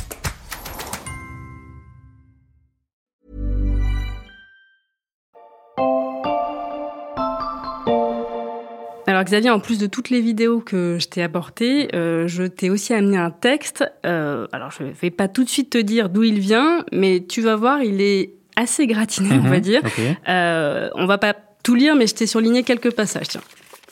Alors 9.21 9.29
Xavier, 9.29 9.51
en 9.51 9.59
plus 9.59 9.77
de 9.77 9.85
toutes 9.85 10.09
les 10.09 10.19
vidéos 10.19 10.61
que 10.61 10.97
je 10.99 11.07
t'ai 11.07 11.21
apportées, 11.21 11.93
euh, 11.93 12.27
je 12.27 12.41
t'ai 12.41 12.71
aussi 12.71 12.91
amené 12.91 13.17
un 13.17 13.29
texte. 13.29 13.85
Euh, 14.03 14.47
alors 14.51 14.71
je 14.71 14.83
vais 14.83 15.11
pas 15.11 15.27
tout 15.27 15.43
de 15.43 15.49
suite 15.49 15.69
te 15.69 15.77
dire 15.77 16.09
d'où 16.09 16.23
il 16.23 16.39
vient, 16.39 16.83
mais 16.91 17.23
tu 17.29 17.43
vas 17.43 17.55
voir, 17.55 17.83
il 17.83 18.01
est 18.01 18.33
assez 18.55 18.87
gratiné, 18.87 19.29
on 19.33 19.47
va 19.47 19.57
mhm, 19.57 19.59
dire. 19.59 19.81
Euh, 20.27 20.89
on 20.95 21.05
va 21.05 21.19
pas 21.19 21.35
tout 21.61 21.75
lire, 21.75 21.95
mais 21.95 22.07
je 22.07 22.15
t'ai 22.15 22.25
surligné 22.25 22.63
quelques 22.63 22.95
passages. 22.95 23.27
Tiens. 23.27 23.41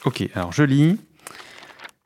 Ok, 0.04 0.28
alors 0.34 0.52
je 0.52 0.64
lis. 0.64 0.98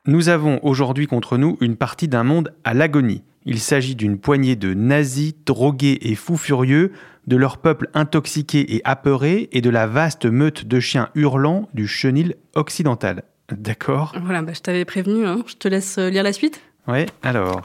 Nous 0.05 0.27
avons 0.27 0.59
aujourd'hui 0.61 1.07
contre 1.07 1.37
nous 1.37 1.57
une 1.61 1.77
partie 1.77 2.09
d'un 2.09 2.25
monde 2.25 2.53
à 2.65 2.73
l'agonie. 2.73 3.23
Il 3.45 3.59
s'agit 3.59 3.95
d'une 3.95 4.19
poignée 4.19 4.57
de 4.57 4.73
nazis, 4.73 5.33
drogués 5.45 5.97
et 6.01 6.15
fous 6.15 6.35
furieux 6.35 6.91
de 7.27 7.35
leur 7.35 7.57
peuple 7.57 7.89
intoxiqué 7.93 8.75
et 8.75 8.81
apeuré 8.83 9.49
et 9.51 9.61
de 9.61 9.69
la 9.69 9.87
vaste 9.87 10.25
meute 10.25 10.65
de 10.65 10.79
chiens 10.79 11.09
hurlants 11.15 11.69
du 11.73 11.87
chenil 11.87 12.35
occidental. 12.55 13.23
D'accord 13.51 14.13
Voilà, 14.23 14.41
bah, 14.41 14.53
je 14.53 14.61
t'avais 14.61 14.85
prévenu, 14.85 15.25
hein. 15.25 15.43
je 15.45 15.55
te 15.55 15.67
laisse 15.67 15.97
euh, 15.97 16.09
lire 16.09 16.23
la 16.23 16.33
suite. 16.33 16.61
Ouais, 16.87 17.05
alors. 17.21 17.61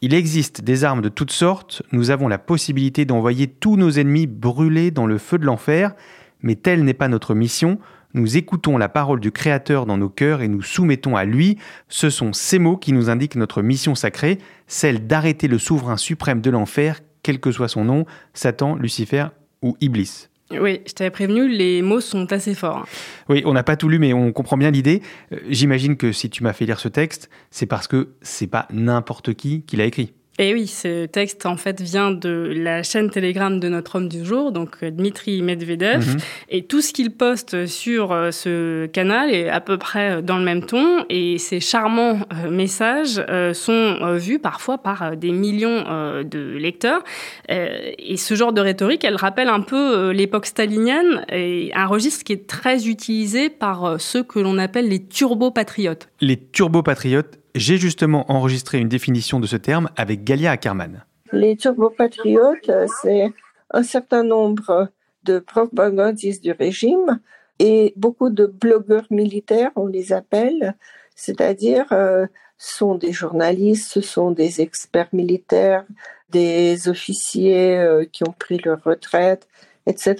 Il 0.00 0.14
existe 0.14 0.60
des 0.60 0.84
armes 0.84 1.02
de 1.02 1.08
toutes 1.08 1.32
sortes, 1.32 1.82
nous 1.90 2.10
avons 2.10 2.28
la 2.28 2.38
possibilité 2.38 3.04
d'envoyer 3.04 3.48
tous 3.48 3.76
nos 3.76 3.90
ennemis 3.90 4.28
brûler 4.28 4.92
dans 4.92 5.06
le 5.06 5.18
feu 5.18 5.38
de 5.38 5.44
l'enfer, 5.44 5.94
mais 6.40 6.54
telle 6.54 6.84
n'est 6.84 6.94
pas 6.94 7.08
notre 7.08 7.34
mission, 7.34 7.80
nous 8.14 8.38
écoutons 8.38 8.78
la 8.78 8.88
parole 8.88 9.20
du 9.20 9.30
Créateur 9.32 9.84
dans 9.84 9.98
nos 9.98 10.08
cœurs 10.08 10.40
et 10.40 10.48
nous 10.48 10.62
soumettons 10.62 11.14
à 11.14 11.24
lui. 11.24 11.58
Ce 11.88 12.08
sont 12.08 12.32
ces 12.32 12.58
mots 12.58 12.78
qui 12.78 12.94
nous 12.94 13.10
indiquent 13.10 13.36
notre 13.36 13.60
mission 13.60 13.94
sacrée, 13.94 14.38
celle 14.66 15.06
d'arrêter 15.06 15.46
le 15.46 15.58
souverain 15.58 15.98
suprême 15.98 16.40
de 16.40 16.48
l'enfer 16.48 17.00
quel 17.22 17.40
que 17.40 17.52
soit 17.52 17.68
son 17.68 17.84
nom, 17.84 18.06
Satan, 18.34 18.76
Lucifer 18.76 19.26
ou 19.62 19.76
Iblis. 19.80 20.28
Oui, 20.50 20.80
je 20.86 20.92
t'avais 20.92 21.10
prévenu, 21.10 21.46
les 21.46 21.82
mots 21.82 22.00
sont 22.00 22.32
assez 22.32 22.54
forts. 22.54 22.86
Oui, 23.28 23.42
on 23.44 23.52
n'a 23.52 23.62
pas 23.62 23.76
tout 23.76 23.88
lu, 23.88 23.98
mais 23.98 24.14
on 24.14 24.32
comprend 24.32 24.56
bien 24.56 24.70
l'idée. 24.70 25.02
Euh, 25.32 25.36
j'imagine 25.48 25.96
que 25.96 26.10
si 26.10 26.30
tu 26.30 26.42
m'as 26.42 26.54
fait 26.54 26.64
lire 26.64 26.80
ce 26.80 26.88
texte, 26.88 27.28
c'est 27.50 27.66
parce 27.66 27.86
que 27.86 28.14
c'est 28.22 28.46
pas 28.46 28.66
n'importe 28.72 29.34
qui 29.34 29.62
qui 29.62 29.76
l'a 29.76 29.84
écrit. 29.84 30.14
Et 30.40 30.54
oui, 30.54 30.68
ce 30.68 31.06
texte 31.06 31.46
en 31.46 31.56
fait 31.56 31.80
vient 31.80 32.12
de 32.12 32.52
la 32.54 32.84
chaîne 32.84 33.10
Telegram 33.10 33.58
de 33.58 33.68
notre 33.68 33.96
homme 33.96 34.08
du 34.08 34.24
jour, 34.24 34.52
donc 34.52 34.76
euh, 34.84 34.90
Dmitri 34.92 35.42
Medvedev, 35.42 36.14
mhm. 36.14 36.16
et 36.48 36.62
tout 36.62 36.80
ce 36.80 36.92
qu'il 36.92 37.10
poste 37.10 37.66
sur 37.66 38.12
euh, 38.12 38.30
ce 38.30 38.86
canal 38.86 39.34
est 39.34 39.48
à 39.48 39.60
peu 39.60 39.78
près 39.78 40.10
euh, 40.10 40.22
dans 40.22 40.38
le 40.38 40.44
même 40.44 40.64
ton, 40.64 41.04
et 41.08 41.38
ces 41.38 41.58
charmants 41.58 42.20
messages 42.50 43.20
sont 43.52 44.14
vus 44.14 44.38
parfois 44.38 44.78
par 44.78 45.16
des 45.16 45.32
millions 45.32 45.84
de 46.22 46.56
lecteurs. 46.56 47.02
Et 47.48 48.16
ce 48.16 48.34
genre 48.34 48.52
de 48.52 48.60
rhétorique, 48.60 49.04
elle 49.04 49.16
rappelle 49.16 49.48
un 49.48 49.60
peu 49.60 50.10
l'époque 50.10 50.46
stalinienne, 50.46 51.24
et 51.30 51.70
un 51.74 51.86
registre 51.86 52.24
qui 52.24 52.32
est 52.32 52.46
très 52.46 52.86
utilisé 52.86 53.48
par 53.48 54.00
ceux 54.00 54.22
que 54.22 54.38
l'on 54.38 54.58
appelle 54.58 54.88
les 54.88 55.02
turbo-patriotes. 55.02 56.08
Les 56.20 56.36
turbo-patriotes, 56.36 57.38
j'ai 57.54 57.76
justement 57.76 58.30
enregistré 58.30 58.78
une 58.78 58.88
définition 58.88 59.38
de 59.40 59.46
ce 59.46 59.56
terme 59.56 59.88
avec 59.96 60.24
Galia 60.24 60.52
Ackerman. 60.52 61.04
Les 61.32 61.56
turbopatriotes, 61.56 62.70
c'est 63.02 63.32
un 63.70 63.82
certain 63.82 64.24
nombre 64.24 64.88
de 65.24 65.38
propagandistes 65.38 66.42
du 66.42 66.52
régime 66.52 67.20
et 67.58 67.92
beaucoup 67.96 68.30
de 68.30 68.46
blogueurs 68.46 69.06
militaires, 69.10 69.70
on 69.76 69.86
les 69.86 70.12
appelle, 70.12 70.74
c'est-à-dire 71.14 71.86
euh, 71.92 72.26
sont 72.56 72.94
des 72.94 73.12
journalistes, 73.12 73.90
ce 73.90 74.00
sont 74.00 74.30
des 74.30 74.60
experts 74.60 75.08
militaires, 75.12 75.84
des 76.30 76.88
officiers 76.88 77.76
euh, 77.78 78.04
qui 78.04 78.24
ont 78.24 78.34
pris 78.36 78.58
leur 78.58 78.82
retraite, 78.82 79.48
etc., 79.86 80.16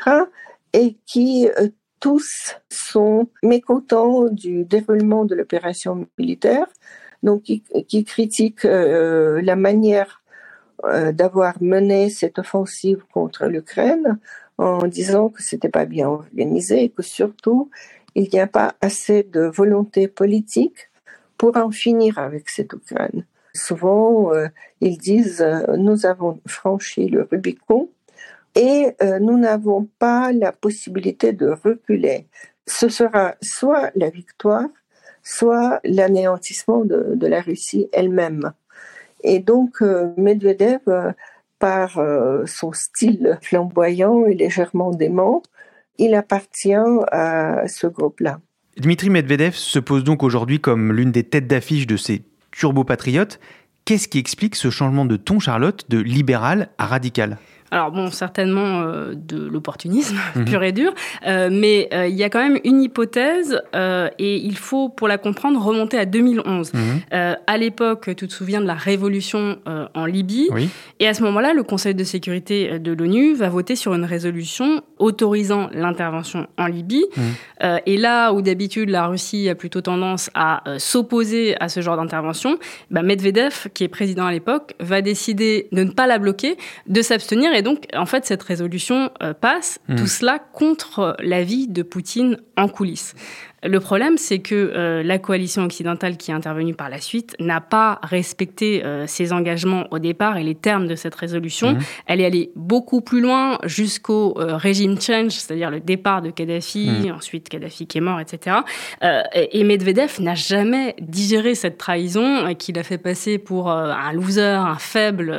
et 0.73 0.97
qui 1.07 1.49
euh, 1.59 1.69
tous 2.00 2.57
sont 2.69 3.28
mécontents 3.43 4.25
du 4.28 4.64
déroulement 4.64 5.25
de 5.25 5.35
l'opération 5.35 6.07
militaire 6.19 6.67
donc 7.23 7.43
qui, 7.43 7.62
qui 7.88 8.05
critique 8.05 8.64
euh, 8.64 9.40
la 9.43 9.57
manière 9.57 10.23
euh, 10.85 11.12
d'avoir 11.12 11.61
mené 11.61 12.11
cette 12.11 12.38
offensive 12.38 13.02
contre 13.12 13.47
l'Ukraine 13.47 14.19
en 14.59 14.87
disant 14.87 15.28
que 15.28 15.43
c'était 15.43 15.69
pas 15.69 15.85
bien 15.85 16.09
organisé 16.09 16.85
et 16.85 16.88
que 16.90 17.02
surtout 17.02 17.71
il 18.14 18.28
n'y 18.33 18.40
a 18.40 18.47
pas 18.47 18.75
assez 18.81 19.23
de 19.23 19.43
volonté 19.43 20.09
politique 20.09 20.90
pour 21.37 21.57
en 21.57 21.71
finir 21.71 22.19
avec 22.19 22.49
cette 22.49 22.73
Ukraine. 22.73 23.25
Souvent, 23.55 24.33
euh, 24.33 24.49
ils 24.81 24.99
disent 24.99 25.45
nous 25.76 26.07
avons 26.07 26.40
franchi 26.47 27.09
le 27.09 27.23
Rubicon 27.31 27.88
et 28.55 28.95
nous 29.21 29.38
n'avons 29.38 29.88
pas 29.99 30.33
la 30.33 30.52
possibilité 30.52 31.33
de 31.33 31.49
reculer. 31.64 32.26
Ce 32.67 32.88
sera 32.88 33.35
soit 33.40 33.90
la 33.95 34.11
victoire, 34.11 34.69
soit 35.23 35.81
l'anéantissement 35.85 36.85
de, 36.85 37.26
la 37.26 37.40
Russie 37.40 37.88
elle-même. 37.93 38.52
Et 39.23 39.40
donc 39.40 39.83
euh, 39.83 40.12
Medvedev, 40.17 40.81
euh, 40.88 41.12
par 41.59 41.99
euh, 41.99 42.45
son 42.47 42.73
style 42.73 43.38
flamboyant 43.43 44.26
et 44.26 44.35
légèrement 44.35 44.90
dément, 44.90 45.43
il 45.99 46.14
appartient 46.14 46.73
à 47.11 47.67
ce 47.67 47.88
groupe-là. 47.88 48.40
Dmitri 48.78 49.11
Medvedev 49.11 49.55
se 49.55 49.81
pose 49.81 50.05
donc 50.05 50.23
aujourd'hui 50.23 50.61
comme 50.61 50.93
l'une 50.93 51.11
des 51.11 51.25
têtes 51.25 51.49
d'affiche 51.49 51.87
de 51.87 51.97
ces 51.97 52.23
turbo-patriotes. 52.52 53.40
Qu'est-ce 53.85 54.07
qui 54.07 54.19
explique 54.19 54.55
ce 54.55 54.71
changement 54.71 55.05
de 55.05 55.17
ton, 55.17 55.40
Charlotte, 55.40 55.85
de 55.90 55.99
libéral 55.99 56.69
à 56.78 56.87
radical? 56.87 57.38
Alors 57.70 57.90
bon, 57.90 58.10
certainement 58.10 58.80
euh, 58.80 59.14
de 59.14 59.46
l'opportunisme 59.46 60.16
mhm. 60.37 60.44
pur 60.44 60.62
et 60.62 60.72
dur, 60.72 60.92
euh, 61.26 61.48
mais 61.52 61.88
euh, 61.92 62.06
il 62.06 62.16
y 62.16 62.25
a 62.25 62.30
quand 62.30 62.40
même 62.40 62.58
une 62.64 62.82
hypothèse 62.82 63.60
et 64.18 64.37
il 64.37 64.56
faut, 64.56 64.88
pour 64.88 65.08
la 65.08 65.18
comprendre, 65.18 65.62
remonter 65.62 65.98
à 65.98 66.04
2011. 66.04 66.72
Mhm. 66.75 67.37
à 67.46 67.58
l'époque, 67.58 68.10
tu 68.16 68.26
te 68.26 68.32
souviens 68.32 68.60
de 68.60 68.66
la 68.66 68.75
révolution 68.75 69.58
en 69.94 70.06
Libye, 70.06 70.48
et 71.00 71.06
à 71.06 71.14
ce 71.14 71.22
moment-là, 71.22 71.52
le 71.52 71.62
Conseil 71.62 71.94
de 71.94 72.04
sécurité 72.04 72.78
de 72.78 72.92
l'ONU 72.92 73.34
va 73.34 73.48
voter 73.48 73.76
sur 73.76 73.94
une 73.94 74.04
résolution 74.04 74.82
autorisant 74.98 75.68
l'intervention 75.72 76.46
en 76.56 76.66
Libye. 76.66 77.04
Mhm. 77.16 77.78
et 77.87 77.96
là 77.96 78.32
où 78.32 78.42
d'habitude 78.42 78.90
la 78.90 79.06
Russie 79.06 79.48
a 79.48 79.54
plutôt 79.54 79.80
tendance 79.80 80.30
à 80.34 80.62
s'opposer 80.78 81.56
à 81.60 81.68
ce 81.68 81.80
genre 81.80 81.96
d'intervention, 81.96 82.58
bah, 82.90 83.02
Medvedev, 83.02 83.68
qui 83.75 83.84
est 83.84 83.88
président 83.88 84.26
à 84.26 84.32
l'époque, 84.32 84.75
va 84.80 85.00
décider 85.02 85.68
de 85.72 85.84
ne 85.84 85.90
pas 85.90 86.06
la 86.06 86.18
bloquer, 86.18 86.56
de 86.87 87.02
s'abstenir 87.02 87.52
et 87.59 87.62
donc, 87.62 87.87
en 87.93 88.07
fait, 88.07 88.25
cette 88.25 88.43
résolution 88.45 89.11
euh, 89.21 89.35
passe, 89.35 89.81
tout 89.88 90.05
mmh. 90.05 90.07
cela 90.07 90.38
contre 90.38 91.17
l'avis 91.19 91.67
de 91.67 91.83
Poutine 91.83 92.38
en 92.57 92.69
coulisses. 92.69 93.17
Le 93.65 93.81
problème, 93.81 94.19
c'est 94.19 94.38
que 94.38 94.55
euh, 94.55 95.03
la 95.03 95.19
coalition 95.19 95.65
occidentale 95.65 96.17
qui 96.17 96.31
est 96.31 96.35
intervenue 96.35 96.75
par 96.75 96.88
la 96.88 97.00
suite 97.00 97.35
n'a 97.41 97.61
pas 97.61 97.99
respecté 98.05 98.85
euh, 98.85 99.07
ses 99.09 99.33
engagements 99.33 99.87
au 99.91 99.99
départ 99.99 100.37
et 100.37 100.45
les 100.45 100.55
termes 100.55 100.87
de 100.87 100.95
cette 100.95 101.15
résolution. 101.17 101.73
Mmh. 101.73 101.79
Elle 102.07 102.21
est 102.21 102.27
allée 102.27 102.53
beaucoup 102.55 103.00
plus 103.00 103.21
loin 103.21 103.59
jusqu'au 103.65 104.38
euh, 104.38 104.57
régime 104.57 105.00
change, 105.00 105.33
c'est-à-dire 105.33 105.71
le 105.71 105.81
départ 105.81 106.23
de 106.23 106.31
Kadhafi, 106.31 106.88
mmh. 106.88 107.11
ensuite 107.11 107.49
Kadhafi 107.49 107.88
qui 107.88 107.99
est 107.99 108.03
mort, 108.03 108.21
etc. 108.21 108.59
et 109.35 109.65
Medvedev 109.65 110.21
n'a 110.21 110.35
jamais 110.35 110.95
digéré 111.00 111.55
cette 111.55 111.79
trahison 111.79 112.55
qu'il 112.55 112.79
a 112.79 112.83
fait 112.83 112.99
passer 112.99 113.38
pour 113.38 113.71
un 113.71 114.12
loser, 114.12 114.43
un 114.43 114.79
faible 114.79 115.37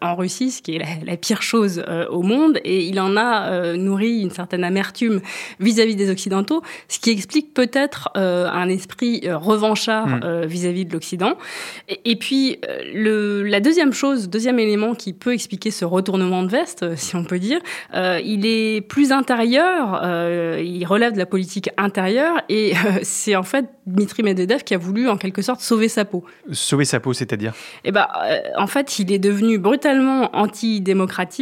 en 0.00 0.14
Russie, 0.16 0.50
ce 0.50 0.62
qui 0.62 0.76
est 0.76 0.78
la, 0.78 0.86
la 1.04 1.16
pire 1.16 1.42
chose 1.42 1.47
au 1.54 2.22
monde. 2.22 2.58
Et 2.64 2.84
il 2.84 3.00
en 3.00 3.16
a 3.16 3.76
nourri 3.76 4.20
une 4.20 4.30
certaine 4.30 4.64
amertume 4.64 5.20
vis-à-vis 5.60 5.94
-vis 5.94 5.96
des 5.96 6.10
Occidentaux, 6.10 6.62
ce 6.88 6.98
qui 6.98 7.10
explique 7.10 7.54
peut-être 7.54 8.10
euh, 8.16 8.48
un 8.48 8.68
esprit 8.68 9.22
euh, 9.24 9.36
revanchard 9.36 10.06
mm. 10.06 10.20
euh, 10.24 10.46
vis-à-vis 10.46 10.84
de 10.84 10.92
l'Occident. 10.92 11.36
Et, 12.04 12.16
puis, 12.16 12.58
le, 12.92 13.42
la 13.42 13.60
deuxième 13.60 13.92
chose, 13.92 14.28
deuxième 14.28 14.58
élément 14.58 14.94
qui 14.94 15.12
peut 15.12 15.32
expliquer 15.32 15.70
ce 15.70 15.84
retournement 15.84 16.42
de 16.42 16.50
veste, 16.50 16.96
si 16.96 17.16
on 17.16 17.24
peut 17.24 17.38
dire, 17.38 17.60
il 17.94 18.46
est 18.46 18.80
plus 18.80 19.12
intérieur, 19.12 20.00
il 20.60 20.84
relève 20.86 21.12
de 21.12 21.18
la 21.18 21.26
politique 21.26 21.70
intérieure, 21.76 22.40
et 22.48 22.72
c'est 23.02 23.36
en 23.36 23.42
fait 23.42 23.66
Dmitri 23.86 24.22
Medvedev 24.22 24.62
qui 24.64 24.74
a 24.74 24.78
voulu 24.78 25.08
en 25.08 25.16
quelque 25.16 25.42
sorte 25.42 25.60
sauver 25.60 25.88
sa 25.88 26.04
peau. 26.04 26.24
Sauver 26.52 26.84
sa 26.84 27.00
peau, 27.00 27.12
c'est-à-dire? 27.12 27.52
Eh 27.84 27.92
ben, 27.92 28.06
en 28.56 28.66
fait, 28.66 28.98
il 28.98 29.12
est 29.12 29.18
devenu 29.18 29.58
brutalement 29.58 30.34
antidémocratique 30.36 31.37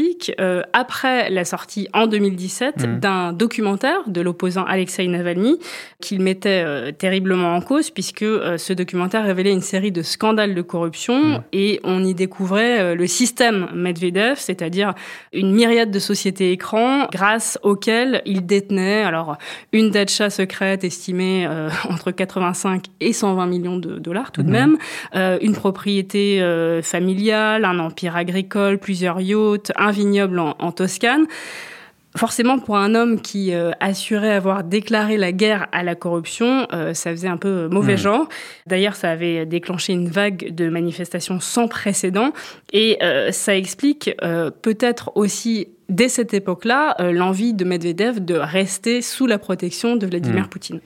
après 0.72 1.30
la 1.30 1.44
sortie 1.44 1.88
en 1.92 2.06
2017 2.06 2.86
mm. 2.86 3.00
d'un 3.00 3.32
documentaire 3.32 4.00
de 4.06 4.20
l'opposant 4.20 4.64
Alexei 4.64 5.06
Navalny 5.06 5.58
qu'il 6.00 6.20
mettait 6.20 6.62
euh, 6.64 6.92
terriblement 6.92 7.54
en 7.54 7.60
cause, 7.60 7.90
puisque 7.90 8.22
euh, 8.22 8.58
ce 8.58 8.72
documentaire 8.72 9.24
révélait 9.24 9.52
une 9.52 9.60
série 9.60 9.92
de 9.92 10.02
scandales 10.02 10.54
de 10.54 10.62
corruption 10.62 11.18
mmh. 11.18 11.42
et 11.52 11.80
on 11.84 12.04
y 12.04 12.14
découvrait 12.14 12.80
euh, 12.80 12.94
le 12.94 13.06
système 13.06 13.68
Medvedev, 13.74 14.36
c'est-à-dire 14.36 14.94
une 15.32 15.52
myriade 15.52 15.90
de 15.90 15.98
sociétés 15.98 16.52
écrans 16.52 17.08
grâce 17.12 17.58
auxquelles 17.62 18.22
il 18.26 18.46
détenait 18.46 19.02
alors 19.02 19.36
une 19.72 19.90
datcha 19.90 20.30
secrète 20.30 20.84
estimée 20.84 21.48
entre 21.88 22.10
85 22.10 22.84
et 23.00 23.12
120 23.12 23.46
millions 23.46 23.78
de 23.78 23.98
dollars 23.98 24.32
tout 24.32 24.42
de 24.42 24.48
mmh. 24.48 24.52
même, 24.52 24.78
une 25.40 25.54
propriété 25.54 26.40
familiale, 26.82 27.64
un 27.64 27.78
empire 27.78 28.16
agricole, 28.16 28.78
plusieurs 28.78 29.20
yachts, 29.20 29.72
un 29.76 29.85
vignoble 29.90 30.38
en 30.38 30.72
Toscane 30.72 31.26
forcément, 32.16 32.58
pour 32.58 32.76
un 32.76 32.94
homme 32.94 33.20
qui 33.20 33.52
euh, 33.52 33.70
assurait 33.80 34.32
avoir 34.32 34.64
déclaré 34.64 35.16
la 35.16 35.32
guerre 35.32 35.68
à 35.72 35.82
la 35.82 35.94
corruption, 35.94 36.66
euh, 36.72 36.94
ça 36.94 37.10
faisait 37.10 37.28
un 37.28 37.36
peu 37.36 37.68
mauvais 37.68 37.94
mmh. 37.94 37.98
genre. 37.98 38.28
D'ailleurs, 38.66 38.96
ça 38.96 39.10
avait 39.10 39.46
déclenché 39.46 39.92
une 39.92 40.08
vague 40.08 40.54
de 40.54 40.68
manifestations 40.68 41.40
sans 41.40 41.68
précédent. 41.68 42.32
Et 42.72 42.98
euh, 43.02 43.30
ça 43.32 43.56
explique 43.56 44.10
peut-être 44.62 45.12
aussi, 45.14 45.68
dès 45.88 46.08
cette 46.08 46.34
époque-là, 46.34 46.96
l'envie 47.12 47.54
de 47.54 47.64
Medvedev 47.64 48.24
de 48.24 48.34
rester 48.34 49.02
sous 49.02 49.26
la 49.26 49.38
protection 49.38 49.96
de 49.96 50.06
Vladimir 50.06 50.44
mmh. 50.44 50.48
Poutine. 50.48 50.80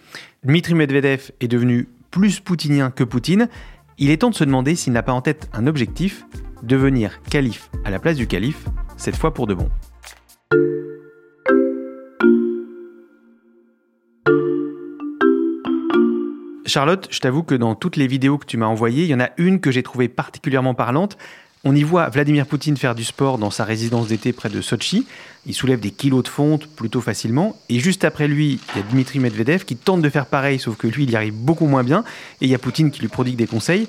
Dmitri 0.45 0.75
Medvedev 0.75 1.31
est 1.41 1.49
devenu 1.49 1.89
plus 2.11 2.41
poutinien 2.41 2.91
que 2.91 3.05
Poutine. 3.05 3.49
Il 3.99 4.11
est 4.11 4.19
temps 4.19 4.31
de 4.31 4.35
se 4.35 4.45
demander 4.45 4.75
s'il 4.75 4.93
n'a 4.93 5.03
pas 5.03 5.13
en 5.13 5.21
tête 5.21 5.49
un 5.53 5.67
objectif, 5.67 6.25
devenir 6.63 7.21
calife 7.31 7.71
à 7.85 7.91
la 7.91 7.99
place 7.99 8.17
du 8.17 8.27
calife, 8.27 8.67
cette 9.01 9.17
fois 9.17 9.33
pour 9.33 9.47
de 9.47 9.55
bon. 9.55 9.69
Charlotte, 16.67 17.09
je 17.11 17.19
t'avoue 17.19 17.43
que 17.43 17.57
dans 17.57 17.75
toutes 17.75 17.97
les 17.97 18.07
vidéos 18.07 18.39
que 18.39 18.47
tu 18.47 18.57
m'as 18.57 18.67
envoyées, 18.67 19.03
il 19.03 19.11
y 19.11 19.15
en 19.15 19.21
a 19.21 19.31
une 19.39 19.61
que 19.61 19.73
j'ai 19.73 19.83
trouvée 19.83 20.09
particulièrement 20.09 20.75
parlante. 20.75 21.17
On 21.63 21.77
y 21.77 21.83
voit 21.83 22.09
Vladimir 22.09 22.47
Poutine 22.47 22.79
faire 22.79 22.95
du 22.95 23.05
sport 23.05 23.37
dans 23.37 23.51
sa 23.51 23.65
résidence 23.65 24.09
d'été 24.09 24.33
près 24.33 24.49
de 24.49 24.63
Sochi. 24.63 25.07
Il 25.45 25.53
soulève 25.53 25.79
des 25.79 25.91
kilos 25.91 26.23
de 26.23 26.29
fonte 26.29 26.67
plutôt 26.67 27.03
facilement. 27.03 27.55
Et 27.69 27.79
juste 27.81 28.03
après 28.05 28.29
lui, 28.29 28.59
il 28.75 28.79
y 28.79 28.83
a 28.83 28.87
Dmitri 28.91 29.19
Medvedev 29.19 29.67
qui 29.67 29.77
tente 29.77 30.01
de 30.01 30.09
faire 30.09 30.25
pareil, 30.25 30.59
sauf 30.59 30.79
que 30.79 30.87
lui, 30.87 31.05
il 31.05 31.11
y 31.11 31.17
arrive 31.17 31.35
beaucoup 31.35 31.67
moins 31.67 31.85
bien. 31.85 32.03
Et 32.41 32.47
il 32.47 32.49
y 32.51 32.55
a 32.55 32.59
Poutine 32.59 32.91
qui 32.91 33.03
lui 33.03 33.09
prodigue 33.09 33.37
des 33.37 33.47
conseils. 33.47 33.89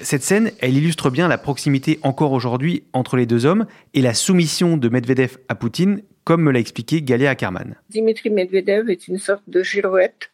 Cette 0.00 0.22
scène, 0.22 0.50
elle 0.60 0.74
illustre 0.74 1.10
bien 1.10 1.28
la 1.28 1.36
proximité 1.36 1.98
encore 2.02 2.32
aujourd'hui 2.32 2.84
entre 2.94 3.18
les 3.18 3.26
deux 3.26 3.44
hommes 3.44 3.66
et 3.92 4.00
la 4.00 4.14
soumission 4.14 4.78
de 4.78 4.88
Medvedev 4.88 5.36
à 5.50 5.54
Poutine, 5.54 6.02
comme 6.24 6.42
me 6.42 6.52
l'a 6.52 6.58
expliqué 6.58 7.02
Galia 7.02 7.28
Ackerman. 7.28 7.74
Dmitri 7.90 8.30
Medvedev 8.30 8.88
est 8.88 9.08
une 9.08 9.18
sorte 9.18 9.44
de 9.46 9.62
girouette 9.62 10.30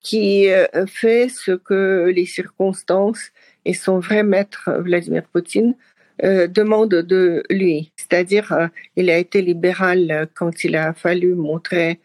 qui 0.00 0.48
euh, 0.48 0.66
fait 0.86 1.28
ce 1.28 1.52
que 1.52 2.10
les 2.14 2.26
circonstances 2.26 3.30
et 3.66 3.74
son 3.74 3.98
vrai 3.98 4.22
maître, 4.22 4.70
Vladimir 4.78 5.24
Poutine, 5.30 5.74
euh, 6.22 6.46
demandent 6.46 6.94
de 6.94 7.42
lui. 7.50 7.92
C'est-à-dire, 7.96 8.52
euh, 8.52 8.68
il 8.96 9.10
a 9.10 9.18
été 9.18 9.42
libéral 9.42 10.28
quand 10.34 10.64
il 10.64 10.76
a 10.76 10.92
fallu 10.94 11.34
montrer 11.34 12.00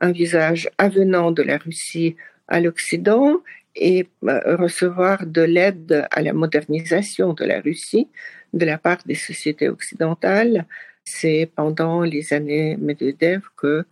un 0.00 0.10
visage 0.10 0.68
avenant 0.78 1.30
de 1.30 1.42
la 1.42 1.58
Russie 1.58 2.16
à 2.48 2.60
l'Occident 2.60 3.40
et 3.76 4.08
recevoir 4.22 5.26
de 5.26 5.42
l'aide 5.42 6.06
à 6.10 6.22
la 6.22 6.32
modernisation 6.32 7.32
de 7.32 7.44
la 7.44 7.60
Russie 7.60 8.08
de 8.52 8.66
la 8.66 8.78
part 8.78 8.98
des 9.06 9.14
sociétés 9.14 9.68
occidentales. 9.68 10.66
C'est 11.04 11.50
pendant 11.54 12.02
les 12.02 12.32
années 12.32 12.76
Medvedev 12.76 13.42
que 13.56 13.84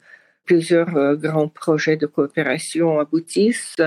plusieurs 0.44 0.96
euh, 0.96 1.16
grands 1.16 1.48
projets 1.48 1.96
de 1.96 2.06
coopération 2.06 2.98
aboutissent, 2.98 3.82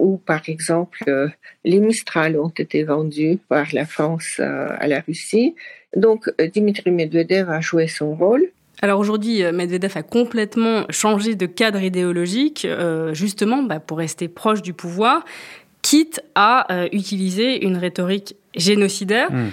où 0.00 0.16
par 0.16 0.48
exemple 0.48 1.04
euh, 1.08 1.28
les 1.64 1.78
Mistral 1.78 2.38
ont 2.38 2.52
été 2.56 2.82
vendus 2.84 3.38
par 3.48 3.66
la 3.72 3.86
France 3.86 4.36
euh, 4.40 4.68
à 4.78 4.88
la 4.88 5.00
Russie. 5.00 5.54
Donc 5.94 6.30
Dimitri 6.52 6.90
Medvedev 6.90 7.50
a 7.50 7.60
joué 7.60 7.86
son 7.86 8.14
rôle. 8.14 8.48
Alors 8.82 8.98
aujourd'hui, 8.98 9.42
Medvedev 9.52 9.92
a 9.96 10.02
complètement 10.02 10.84
changé 10.88 11.34
de 11.34 11.46
cadre 11.46 11.82
idéologique, 11.82 12.66
justement 13.12 13.62
bah, 13.62 13.80
pour 13.80 13.98
rester 13.98 14.28
proche 14.28 14.62
du 14.62 14.72
pouvoir, 14.72 15.24
quitte 15.82 16.22
à 16.36 16.86
utiliser 16.92 17.64
une 17.66 17.76
rhétorique 17.76 18.36
génocidaire. 18.54 19.30
Hmm. 19.32 19.50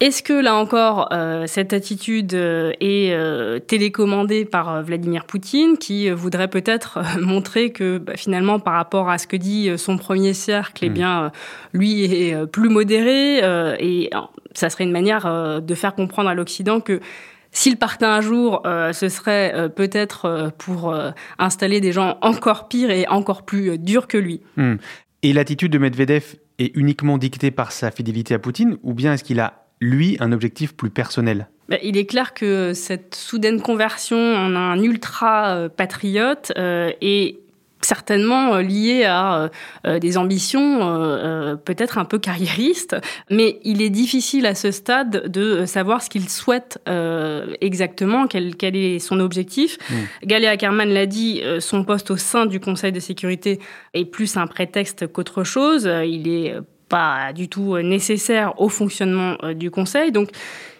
Est-ce 0.00 0.24
que 0.24 0.32
là 0.32 0.56
encore, 0.56 1.08
euh, 1.12 1.46
cette 1.46 1.72
attitude 1.72 2.34
euh, 2.34 2.72
est 2.80 3.12
euh, 3.12 3.60
télécommandée 3.60 4.44
par 4.44 4.82
Vladimir 4.82 5.24
Poutine, 5.24 5.78
qui 5.78 6.10
voudrait 6.10 6.48
peut-être 6.48 6.98
montrer 7.20 7.70
que 7.70 7.98
bah, 7.98 8.14
finalement, 8.16 8.58
par 8.58 8.74
rapport 8.74 9.08
à 9.08 9.18
ce 9.18 9.28
que 9.28 9.36
dit 9.36 9.70
son 9.78 9.96
premier 9.96 10.34
cercle, 10.34 10.84
eh 10.84 10.90
hmm. 10.90 10.94
bien, 10.94 11.32
lui 11.72 12.04
est 12.04 12.46
plus 12.46 12.68
modéré, 12.68 13.38
et 13.78 14.10
ça 14.52 14.68
serait 14.68 14.84
une 14.84 14.92
manière 14.92 15.62
de 15.62 15.74
faire 15.74 15.94
comprendre 15.94 16.28
à 16.28 16.34
l'Occident 16.34 16.80
que 16.80 17.00
s'il 17.52 17.76
partait 17.76 18.04
un 18.04 18.20
jour, 18.20 18.62
ce 18.64 19.08
serait 19.08 19.70
peut-être 19.74 20.52
pour 20.58 20.94
installer 21.38 21.80
des 21.80 21.92
gens 21.92 22.18
encore 22.20 22.68
pires 22.68 22.90
et 22.90 23.06
encore 23.06 23.44
plus 23.44 23.78
durs 23.78 24.08
que 24.08 24.18
lui. 24.18 24.40
Hmm. 24.56 24.76
Et 25.22 25.32
l'attitude 25.32 25.72
de 25.72 25.78
Medvedev 25.78 26.36
est 26.58 26.76
uniquement 26.76 27.16
dictée 27.16 27.50
par 27.50 27.72
sa 27.72 27.90
fidélité 27.90 28.34
à 28.34 28.38
Poutine, 28.38 28.76
ou 28.82 28.92
bien 28.92 29.14
est-ce 29.14 29.24
qu'il 29.24 29.40
a 29.40 29.63
lui, 29.84 30.16
un 30.20 30.32
objectif 30.32 30.74
plus 30.74 30.90
personnel 30.90 31.48
bah, 31.68 31.76
il 31.82 31.96
est 31.96 32.06
clair 32.06 32.34
que 32.34 32.72
cette 32.74 33.14
soudaine 33.14 33.60
conversion 33.60 34.18
en 34.18 34.54
un 34.54 34.82
ultra-patriote 34.82 36.52
euh, 36.58 36.92
est 37.00 37.38
certainement 37.80 38.54
euh, 38.54 38.62
lié 38.62 39.04
à 39.04 39.50
euh, 39.86 39.98
des 39.98 40.16
ambitions 40.16 40.78
peut-être 41.64 41.98
un 41.98 42.04
peu 42.04 42.18
carriéristes, 42.18 42.96
mais 43.30 43.60
il 43.64 43.80
est 43.80 43.90
difficile 43.90 44.44
à 44.46 44.54
ce 44.54 44.70
stade 44.70 45.30
de 45.30 45.64
savoir 45.64 46.02
ce 46.02 46.10
qu'il 46.10 46.28
souhaite 46.28 46.78
exactement, 47.60 48.26
quel, 48.26 48.56
quel, 48.56 48.76
est 48.76 48.98
son 48.98 49.20
objectif. 49.20 49.78
Mmh. 49.88 49.94
Galia 50.26 50.50
Ackerman 50.50 50.88
l'a 50.88 51.06
dit, 51.06 51.42
son 51.60 51.84
poste 51.84 52.10
au 52.10 52.16
sein 52.16 52.46
du 52.46 52.60
Conseil 52.60 52.92
de 52.92 53.00
sécurité 53.00 53.58
est 53.94 54.04
plus 54.04 54.36
un 54.36 54.46
prétexte 54.46 55.06
qu'autre 55.06 55.44
chose. 55.44 55.88
Il 56.04 56.28
est 56.28 56.54
pas 56.88 57.32
du 57.32 57.48
tout 57.48 57.78
nécessaire 57.78 58.60
au 58.60 58.68
fonctionnement 58.68 59.36
du 59.54 59.70
Conseil. 59.70 60.12
Donc, 60.12 60.30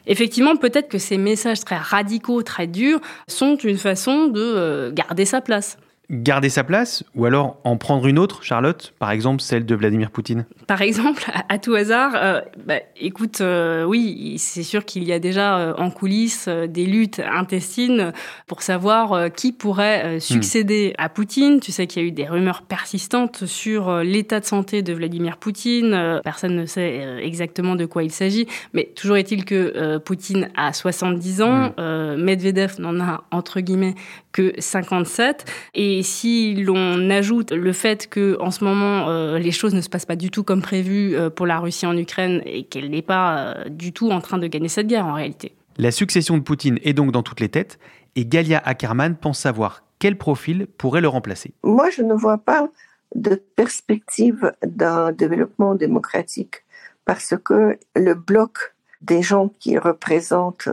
effectivement, 0.07 0.57
peut-être 0.57 0.89
que 0.89 0.99
ces 0.99 1.19
messages 1.19 1.61
très 1.61 1.77
radicaux, 1.77 2.43
très 2.43 2.67
durs, 2.67 3.01
sont 3.29 3.57
une 3.57 3.79
façon 3.79 4.27
de 4.27 4.91
garder 4.95 5.25
sa 5.25 5.41
place 5.41 5.79
garder 6.11 6.49
sa 6.49 6.65
place 6.65 7.03
ou 7.15 7.25
alors 7.25 7.59
en 7.65 7.77
prendre 7.77 8.07
une 8.07 8.19
autre, 8.19 8.43
Charlotte, 8.43 8.93
par 8.99 9.11
exemple 9.11 9.41
celle 9.41 9.65
de 9.65 9.75
Vladimir 9.75 10.11
Poutine? 10.11 10.45
Par 10.67 10.83
exemple, 10.83 11.25
à, 11.49 11.59
tout 11.59 11.75
hasard, 11.75 12.13
euh, 12.15 12.41
bah, 12.67 12.81
écoute, 13.01 13.41
euh, 13.41 13.85
oui, 13.85 14.37
c'est 14.39 14.63
sûr 14.63 14.85
qu'il 14.85 15.05
y 15.05 15.13
a 15.13 15.19
déjà 15.19 15.59
euh, 15.59 15.75
en 15.79 15.91
coulisses 15.91 16.49
des 16.49 16.85
luttes 16.85 17.21
intestines 17.21 18.13
pour 18.47 18.63
savoir 18.63 19.33
qui 19.33 19.53
pourrait 19.53 20.21
succéder 20.21 20.95
à 20.99 21.09
Poutine. 21.09 21.61
Tu 21.61 21.73
sais 21.73 21.87
qu'il 21.87 22.03
y 22.03 22.05
a 22.05 22.09
eu 22.09 22.13
des 22.13 22.27
rumeurs 22.27 22.63
persistantes 22.63 23.47
sur 23.47 23.99
l'état 23.99 24.41
de 24.41 24.45
santé 24.45 24.83
de 24.83 24.93
Vladimir 24.93 25.37
Poutine. 25.37 26.21
personne 26.23 26.57
ne 26.57 26.67
sait 26.67 27.19
exactement 27.23 27.77
de 27.77 27.87
quoi 27.87 28.03
il 28.03 28.11
s'agit, 28.11 28.47
mais 28.73 28.91
toujours 28.95 29.17
est-il 29.17 29.45
que 29.45 29.99
Poutine 29.99 30.51
a 30.57 30.73
70 30.73 31.43
ans, 31.43 31.75
hmm. 31.79 32.17
Medvedev 32.17 32.81
n'en 32.81 33.01
a 33.01 33.25
entre 33.31 33.61
guillemets 33.61 33.95
que 34.33 34.53
57 34.59 35.45
et 35.75 35.94
et 35.99 36.03
si 36.03 36.55
l'on 36.55 37.09
ajoute 37.11 37.53
le 37.53 37.73
fait 37.73 38.09
que 38.09 38.37
en 38.41 38.51
ce 38.51 38.65
moment 38.65 39.09
euh, 39.09 39.39
les 39.39 39.53
choses 39.53 39.75
ne 39.75 39.81
se 39.81 39.89
passent 39.89 40.07
pas 40.07 40.17
du 40.17 40.31
tout 40.31 40.43
comme 40.43 40.61
prévu 40.61 41.15
euh, 41.15 41.31
pour 41.31 41.47
la 41.47 41.61
Russie 41.61 41.87
en 41.87 41.97
Ukraine 41.97 42.43
et 42.47 42.65
qu'elle 42.65 42.91
n'est 42.91 43.03
pas 43.03 43.39
euh, 43.39 43.69
du 43.69 43.93
tout 43.93 44.11
en 44.11 44.21
train 44.21 44.39
de 44.39 44.47
gagner 44.49 44.69
cette 44.69 44.89
guerre 44.89 45.07
en 45.07 45.13
réalité. 45.13 45.55
La 45.77 45.93
succession 45.93 46.37
de 46.37 46.43
Poutine 46.43 46.81
est 46.83 46.95
donc 46.95 47.13
dans 47.13 47.23
toutes 47.23 47.41
les 47.41 47.49
têtes 47.49 47.79
et 48.17 48.27
Galia 48.27 48.61
Ackerman 48.65 49.15
pense 49.15 49.39
savoir 49.39 49.85
quel 50.01 50.19
profil 50.19 50.67
pourrait 50.79 51.01
le 51.01 51.09
remplacer. 51.09 51.55
Moi, 51.63 51.91
je 51.91 52.03
ne 52.03 52.15
vois 52.15 52.39
pas 52.39 52.69
de 53.15 53.41
perspective 53.57 54.53
d'un 54.67 55.13
développement 55.13 55.77
démocratique 55.77 56.65
parce 57.05 57.35
que 57.45 57.79
le 57.95 58.15
bloc 58.15 58.75
des 59.01 59.23
gens 59.23 59.49
qui 59.61 59.79
représentent 59.79 60.69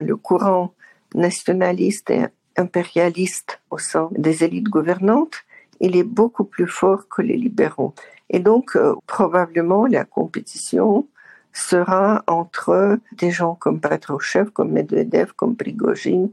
le 0.00 0.16
courant 0.16 0.74
nationaliste 1.14 2.10
et 2.10 2.26
impérialiste 2.56 3.60
au 3.70 3.78
sein 3.78 4.08
des 4.12 4.44
élites 4.44 4.68
gouvernantes, 4.68 5.44
il 5.80 5.96
est 5.96 6.04
beaucoup 6.04 6.44
plus 6.44 6.66
fort 6.66 7.08
que 7.08 7.22
les 7.22 7.36
libéraux. 7.36 7.94
Et 8.30 8.38
donc, 8.38 8.76
euh, 8.76 8.94
probablement, 9.06 9.86
la 9.86 10.04
compétition 10.04 11.06
sera 11.52 12.24
entre 12.26 12.98
des 13.12 13.30
gens 13.30 13.54
comme 13.54 13.80
Patrushev, 13.80 14.50
comme 14.50 14.72
Medvedev, 14.72 15.32
comme 15.36 15.56
Prigozhin 15.56 16.28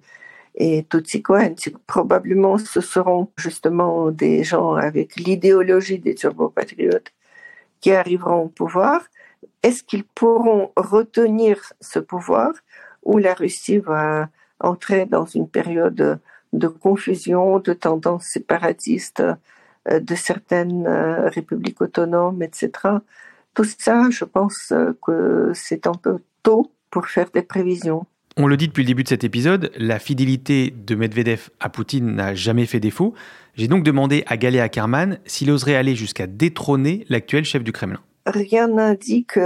et 0.56 0.86
Tutsikov. 0.90 1.54
Probablement, 1.88 2.58
ce 2.58 2.82
seront 2.82 3.30
justement 3.38 4.12
des 4.12 4.44
gens 4.44 4.74
avec 4.74 5.16
l'idéologie 5.18 6.00
des 6.00 6.16
turbopatriotes 6.16 7.12
qui 7.82 7.92
arriveront 7.92 8.44
au 8.44 8.48
pouvoir. 8.48 9.02
Est-ce 9.64 9.84
qu'ils 9.84 10.04
pourront 10.04 10.72
retenir 10.76 11.74
ce 11.82 12.00
pouvoir 12.00 12.52
ou 13.04 13.18
la 13.18 13.34
Russie 13.34 13.78
va 13.80 14.28
entrer 14.62 15.06
dans 15.06 15.26
une 15.26 15.48
période 15.48 16.20
de 16.54 16.68
confusion, 16.68 17.60
de 17.60 17.74
tendances 17.74 18.26
séparatistes 18.26 19.24
euh, 19.90 20.00
de 20.00 20.16
certaines 20.16 20.86
euh, 20.86 21.28
républiques 21.30 21.82
autonomes, 21.82 22.44
etc. 22.44 22.72
Tout 23.56 23.64
ça, 23.64 24.10
je 24.12 24.26
pense 24.26 24.72
euh, 24.72 24.98
que 25.04 25.52
c'est 25.56 25.88
un 25.88 25.94
peu 25.94 26.20
tôt 26.44 26.72
pour 26.92 27.08
faire 27.08 27.30
des 27.34 27.42
prévisions. 27.42 28.06
On 28.38 28.48
le 28.48 28.58
dit 28.58 28.68
depuis 28.68 28.84
le 28.84 28.88
début 28.88 29.04
de 29.04 29.10
cet 29.10 29.24
épisode, 29.24 29.72
la 29.76 29.98
fidélité 29.98 30.72
de 30.72 30.96
Medvedev 30.96 31.50
à 31.60 31.70
Poutine 31.70 32.16
n'a 32.16 32.36
jamais 32.36 32.66
fait 32.66 32.80
défaut. 32.80 33.14
J'ai 33.56 33.68
donc 33.68 33.84
demandé 33.84 34.24
à 34.28 34.38
Galia 34.38 34.64
Ackerman 34.64 35.20
s'il 35.26 35.52
oserait 35.52 35.76
aller 35.76 35.96
jusqu'à 35.96 36.28
détrôner 36.28 37.06
l'actuel 37.10 37.44
chef 37.44 37.64
du 37.64 37.72
Kremlin. 37.72 38.00
Rien 38.26 38.68
n'indique 38.68 39.38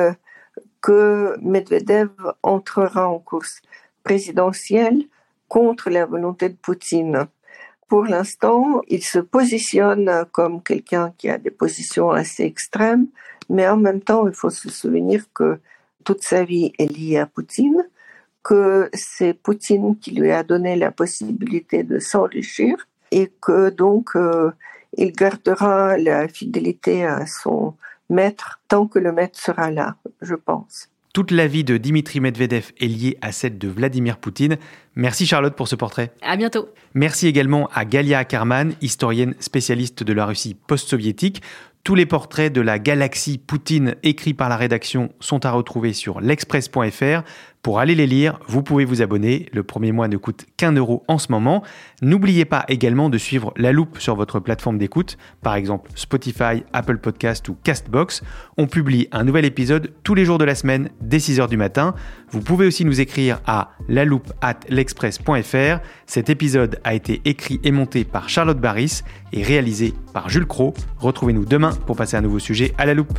que 0.82 1.36
Medvedev 1.42 2.10
entrera 2.44 3.10
en 3.10 3.20
course 3.20 3.62
présidentielle 4.06 5.04
contre 5.50 5.90
la 5.90 6.06
volonté 6.06 6.48
de 6.48 6.56
Poutine. 6.56 7.28
Pour 7.90 8.06
l'instant, 8.06 8.82
il 8.88 9.04
se 9.04 9.20
positionne 9.20 10.26
comme 10.32 10.64
quelqu'un 10.64 11.14
qui 11.18 11.30
a 11.30 11.38
des 11.38 11.52
positions 11.52 12.12
assez 12.12 12.44
extrêmes, 12.44 13.08
mais 13.50 13.68
en 13.68 13.78
même 13.78 14.02
temps, 14.02 14.28
il 14.28 14.34
faut 14.34 14.50
se 14.50 14.70
souvenir 14.70 15.26
que 15.34 15.60
toute 16.04 16.24
sa 16.24 16.46
vie 16.46 16.72
est 16.80 16.92
liée 16.98 17.18
à 17.18 17.26
Poutine, 17.26 17.84
que 18.44 18.90
c'est 18.94 19.34
Poutine 19.34 19.98
qui 19.98 20.12
lui 20.12 20.32
a 20.32 20.44
donné 20.44 20.76
la 20.76 20.92
possibilité 20.92 21.84
de 21.84 22.00
s'enrichir 22.00 22.88
et 23.12 23.32
que 23.42 23.70
donc 23.70 24.16
euh, 24.16 24.52
il 24.98 25.12
gardera 25.12 25.98
la 25.98 26.28
fidélité 26.28 27.06
à 27.06 27.26
son 27.26 27.74
maître 28.10 28.62
tant 28.68 28.86
que 28.88 29.00
le 29.00 29.12
maître 29.12 29.40
sera 29.40 29.72
là, 29.72 29.96
je 30.22 30.36
pense. 30.36 30.90
Toute 31.16 31.32
la 31.32 31.48
vie 31.48 31.64
de 31.64 31.78
Dimitri 31.78 32.20
Medvedev 32.20 32.74
est 32.78 32.88
liée 32.88 33.18
à 33.22 33.32
celle 33.32 33.58
de 33.58 33.70
Vladimir 33.70 34.18
Poutine. 34.18 34.58
Merci 34.96 35.26
Charlotte 35.26 35.56
pour 35.56 35.70
ce 35.70 35.78
portrait. 35.78 36.12
À 36.22 36.36
bientôt. 36.36 36.68
Merci 36.94 37.28
également 37.28 37.70
à 37.74 37.86
Galia 37.86 38.20
Ackerman, 38.20 38.74
historienne 38.82 39.34
spécialiste 39.40 40.04
de 40.04 40.12
la 40.12 40.26
Russie 40.26 40.58
post-soviétique. 40.68 41.42
Tous 41.86 41.96
les 41.96 42.06
portraits 42.06 42.52
de 42.52 42.60
la 42.60 42.80
galaxie 42.80 43.38
Poutine 43.38 43.96
écrits 44.04 44.34
par 44.34 44.50
la 44.50 44.58
rédaction 44.58 45.14
sont 45.22 45.46
à 45.46 45.52
retrouver 45.52 45.94
sur 45.94 46.20
l'express.fr. 46.20 47.24
Pour 47.66 47.80
aller 47.80 47.96
les 47.96 48.06
lire, 48.06 48.38
vous 48.48 48.62
pouvez 48.62 48.86
vous 48.86 49.02
abonner. 49.02 49.48
Le 49.52 49.64
premier 49.64 49.92
mois 49.92 50.08
ne 50.08 50.18
coûte 50.18 50.46
qu'un 50.56 50.74
euro 50.74 51.04
en 51.08 51.18
ce 51.18 51.32
moment. 51.32 51.64
N'oubliez 52.04 52.46
pas 52.46 52.64
également 52.68 53.10
de 53.10 53.18
suivre 53.18 53.56
La 53.58 53.72
Loupe 53.72 53.98
sur 53.98 54.16
votre 54.16 54.40
plateforme 54.40 54.78
d'écoute, 54.78 55.18
par 55.42 55.56
exemple 55.56 55.90
Spotify, 55.96 56.64
Apple 56.74 57.00
Podcast 57.00 57.50
ou 57.50 57.58
Castbox. 57.64 58.22
On 58.58 58.68
publie 58.68 59.08
un 59.12 59.24
nouvel 59.24 59.46
épisode 59.46 59.92
tous 60.04 60.14
les 60.14 60.26
jours 60.26 60.38
de 60.38 60.46
la 60.46 60.54
semaine 60.54 60.92
dès 61.02 61.18
6h 61.18 61.50
du 61.50 61.58
matin. 61.58 61.96
Vous 62.30 62.42
pouvez 62.42 62.68
aussi 62.68 62.86
nous 62.86 63.02
écrire 63.02 63.42
à 63.48 63.72
l'express.fr. 63.90 65.80
Cet 66.06 66.30
épisode 66.30 66.80
a 66.84 66.94
été 66.94 67.20
écrit 67.26 67.60
et 67.64 67.72
monté 67.72 68.04
par 68.04 68.30
Charlotte 68.30 68.60
Barris 68.60 69.02
et 69.34 69.42
réalisé 69.42 69.96
par 70.14 70.30
Jules 70.30 70.46
Cro. 70.46 70.76
Retrouvez-nous 71.00 71.46
demain 71.46 71.72
pour 71.88 71.96
passer 71.96 72.16
un 72.16 72.22
nouveau 72.22 72.38
sujet 72.38 72.76
à 72.78 72.86
la 72.86 72.94
loupe. 72.94 73.18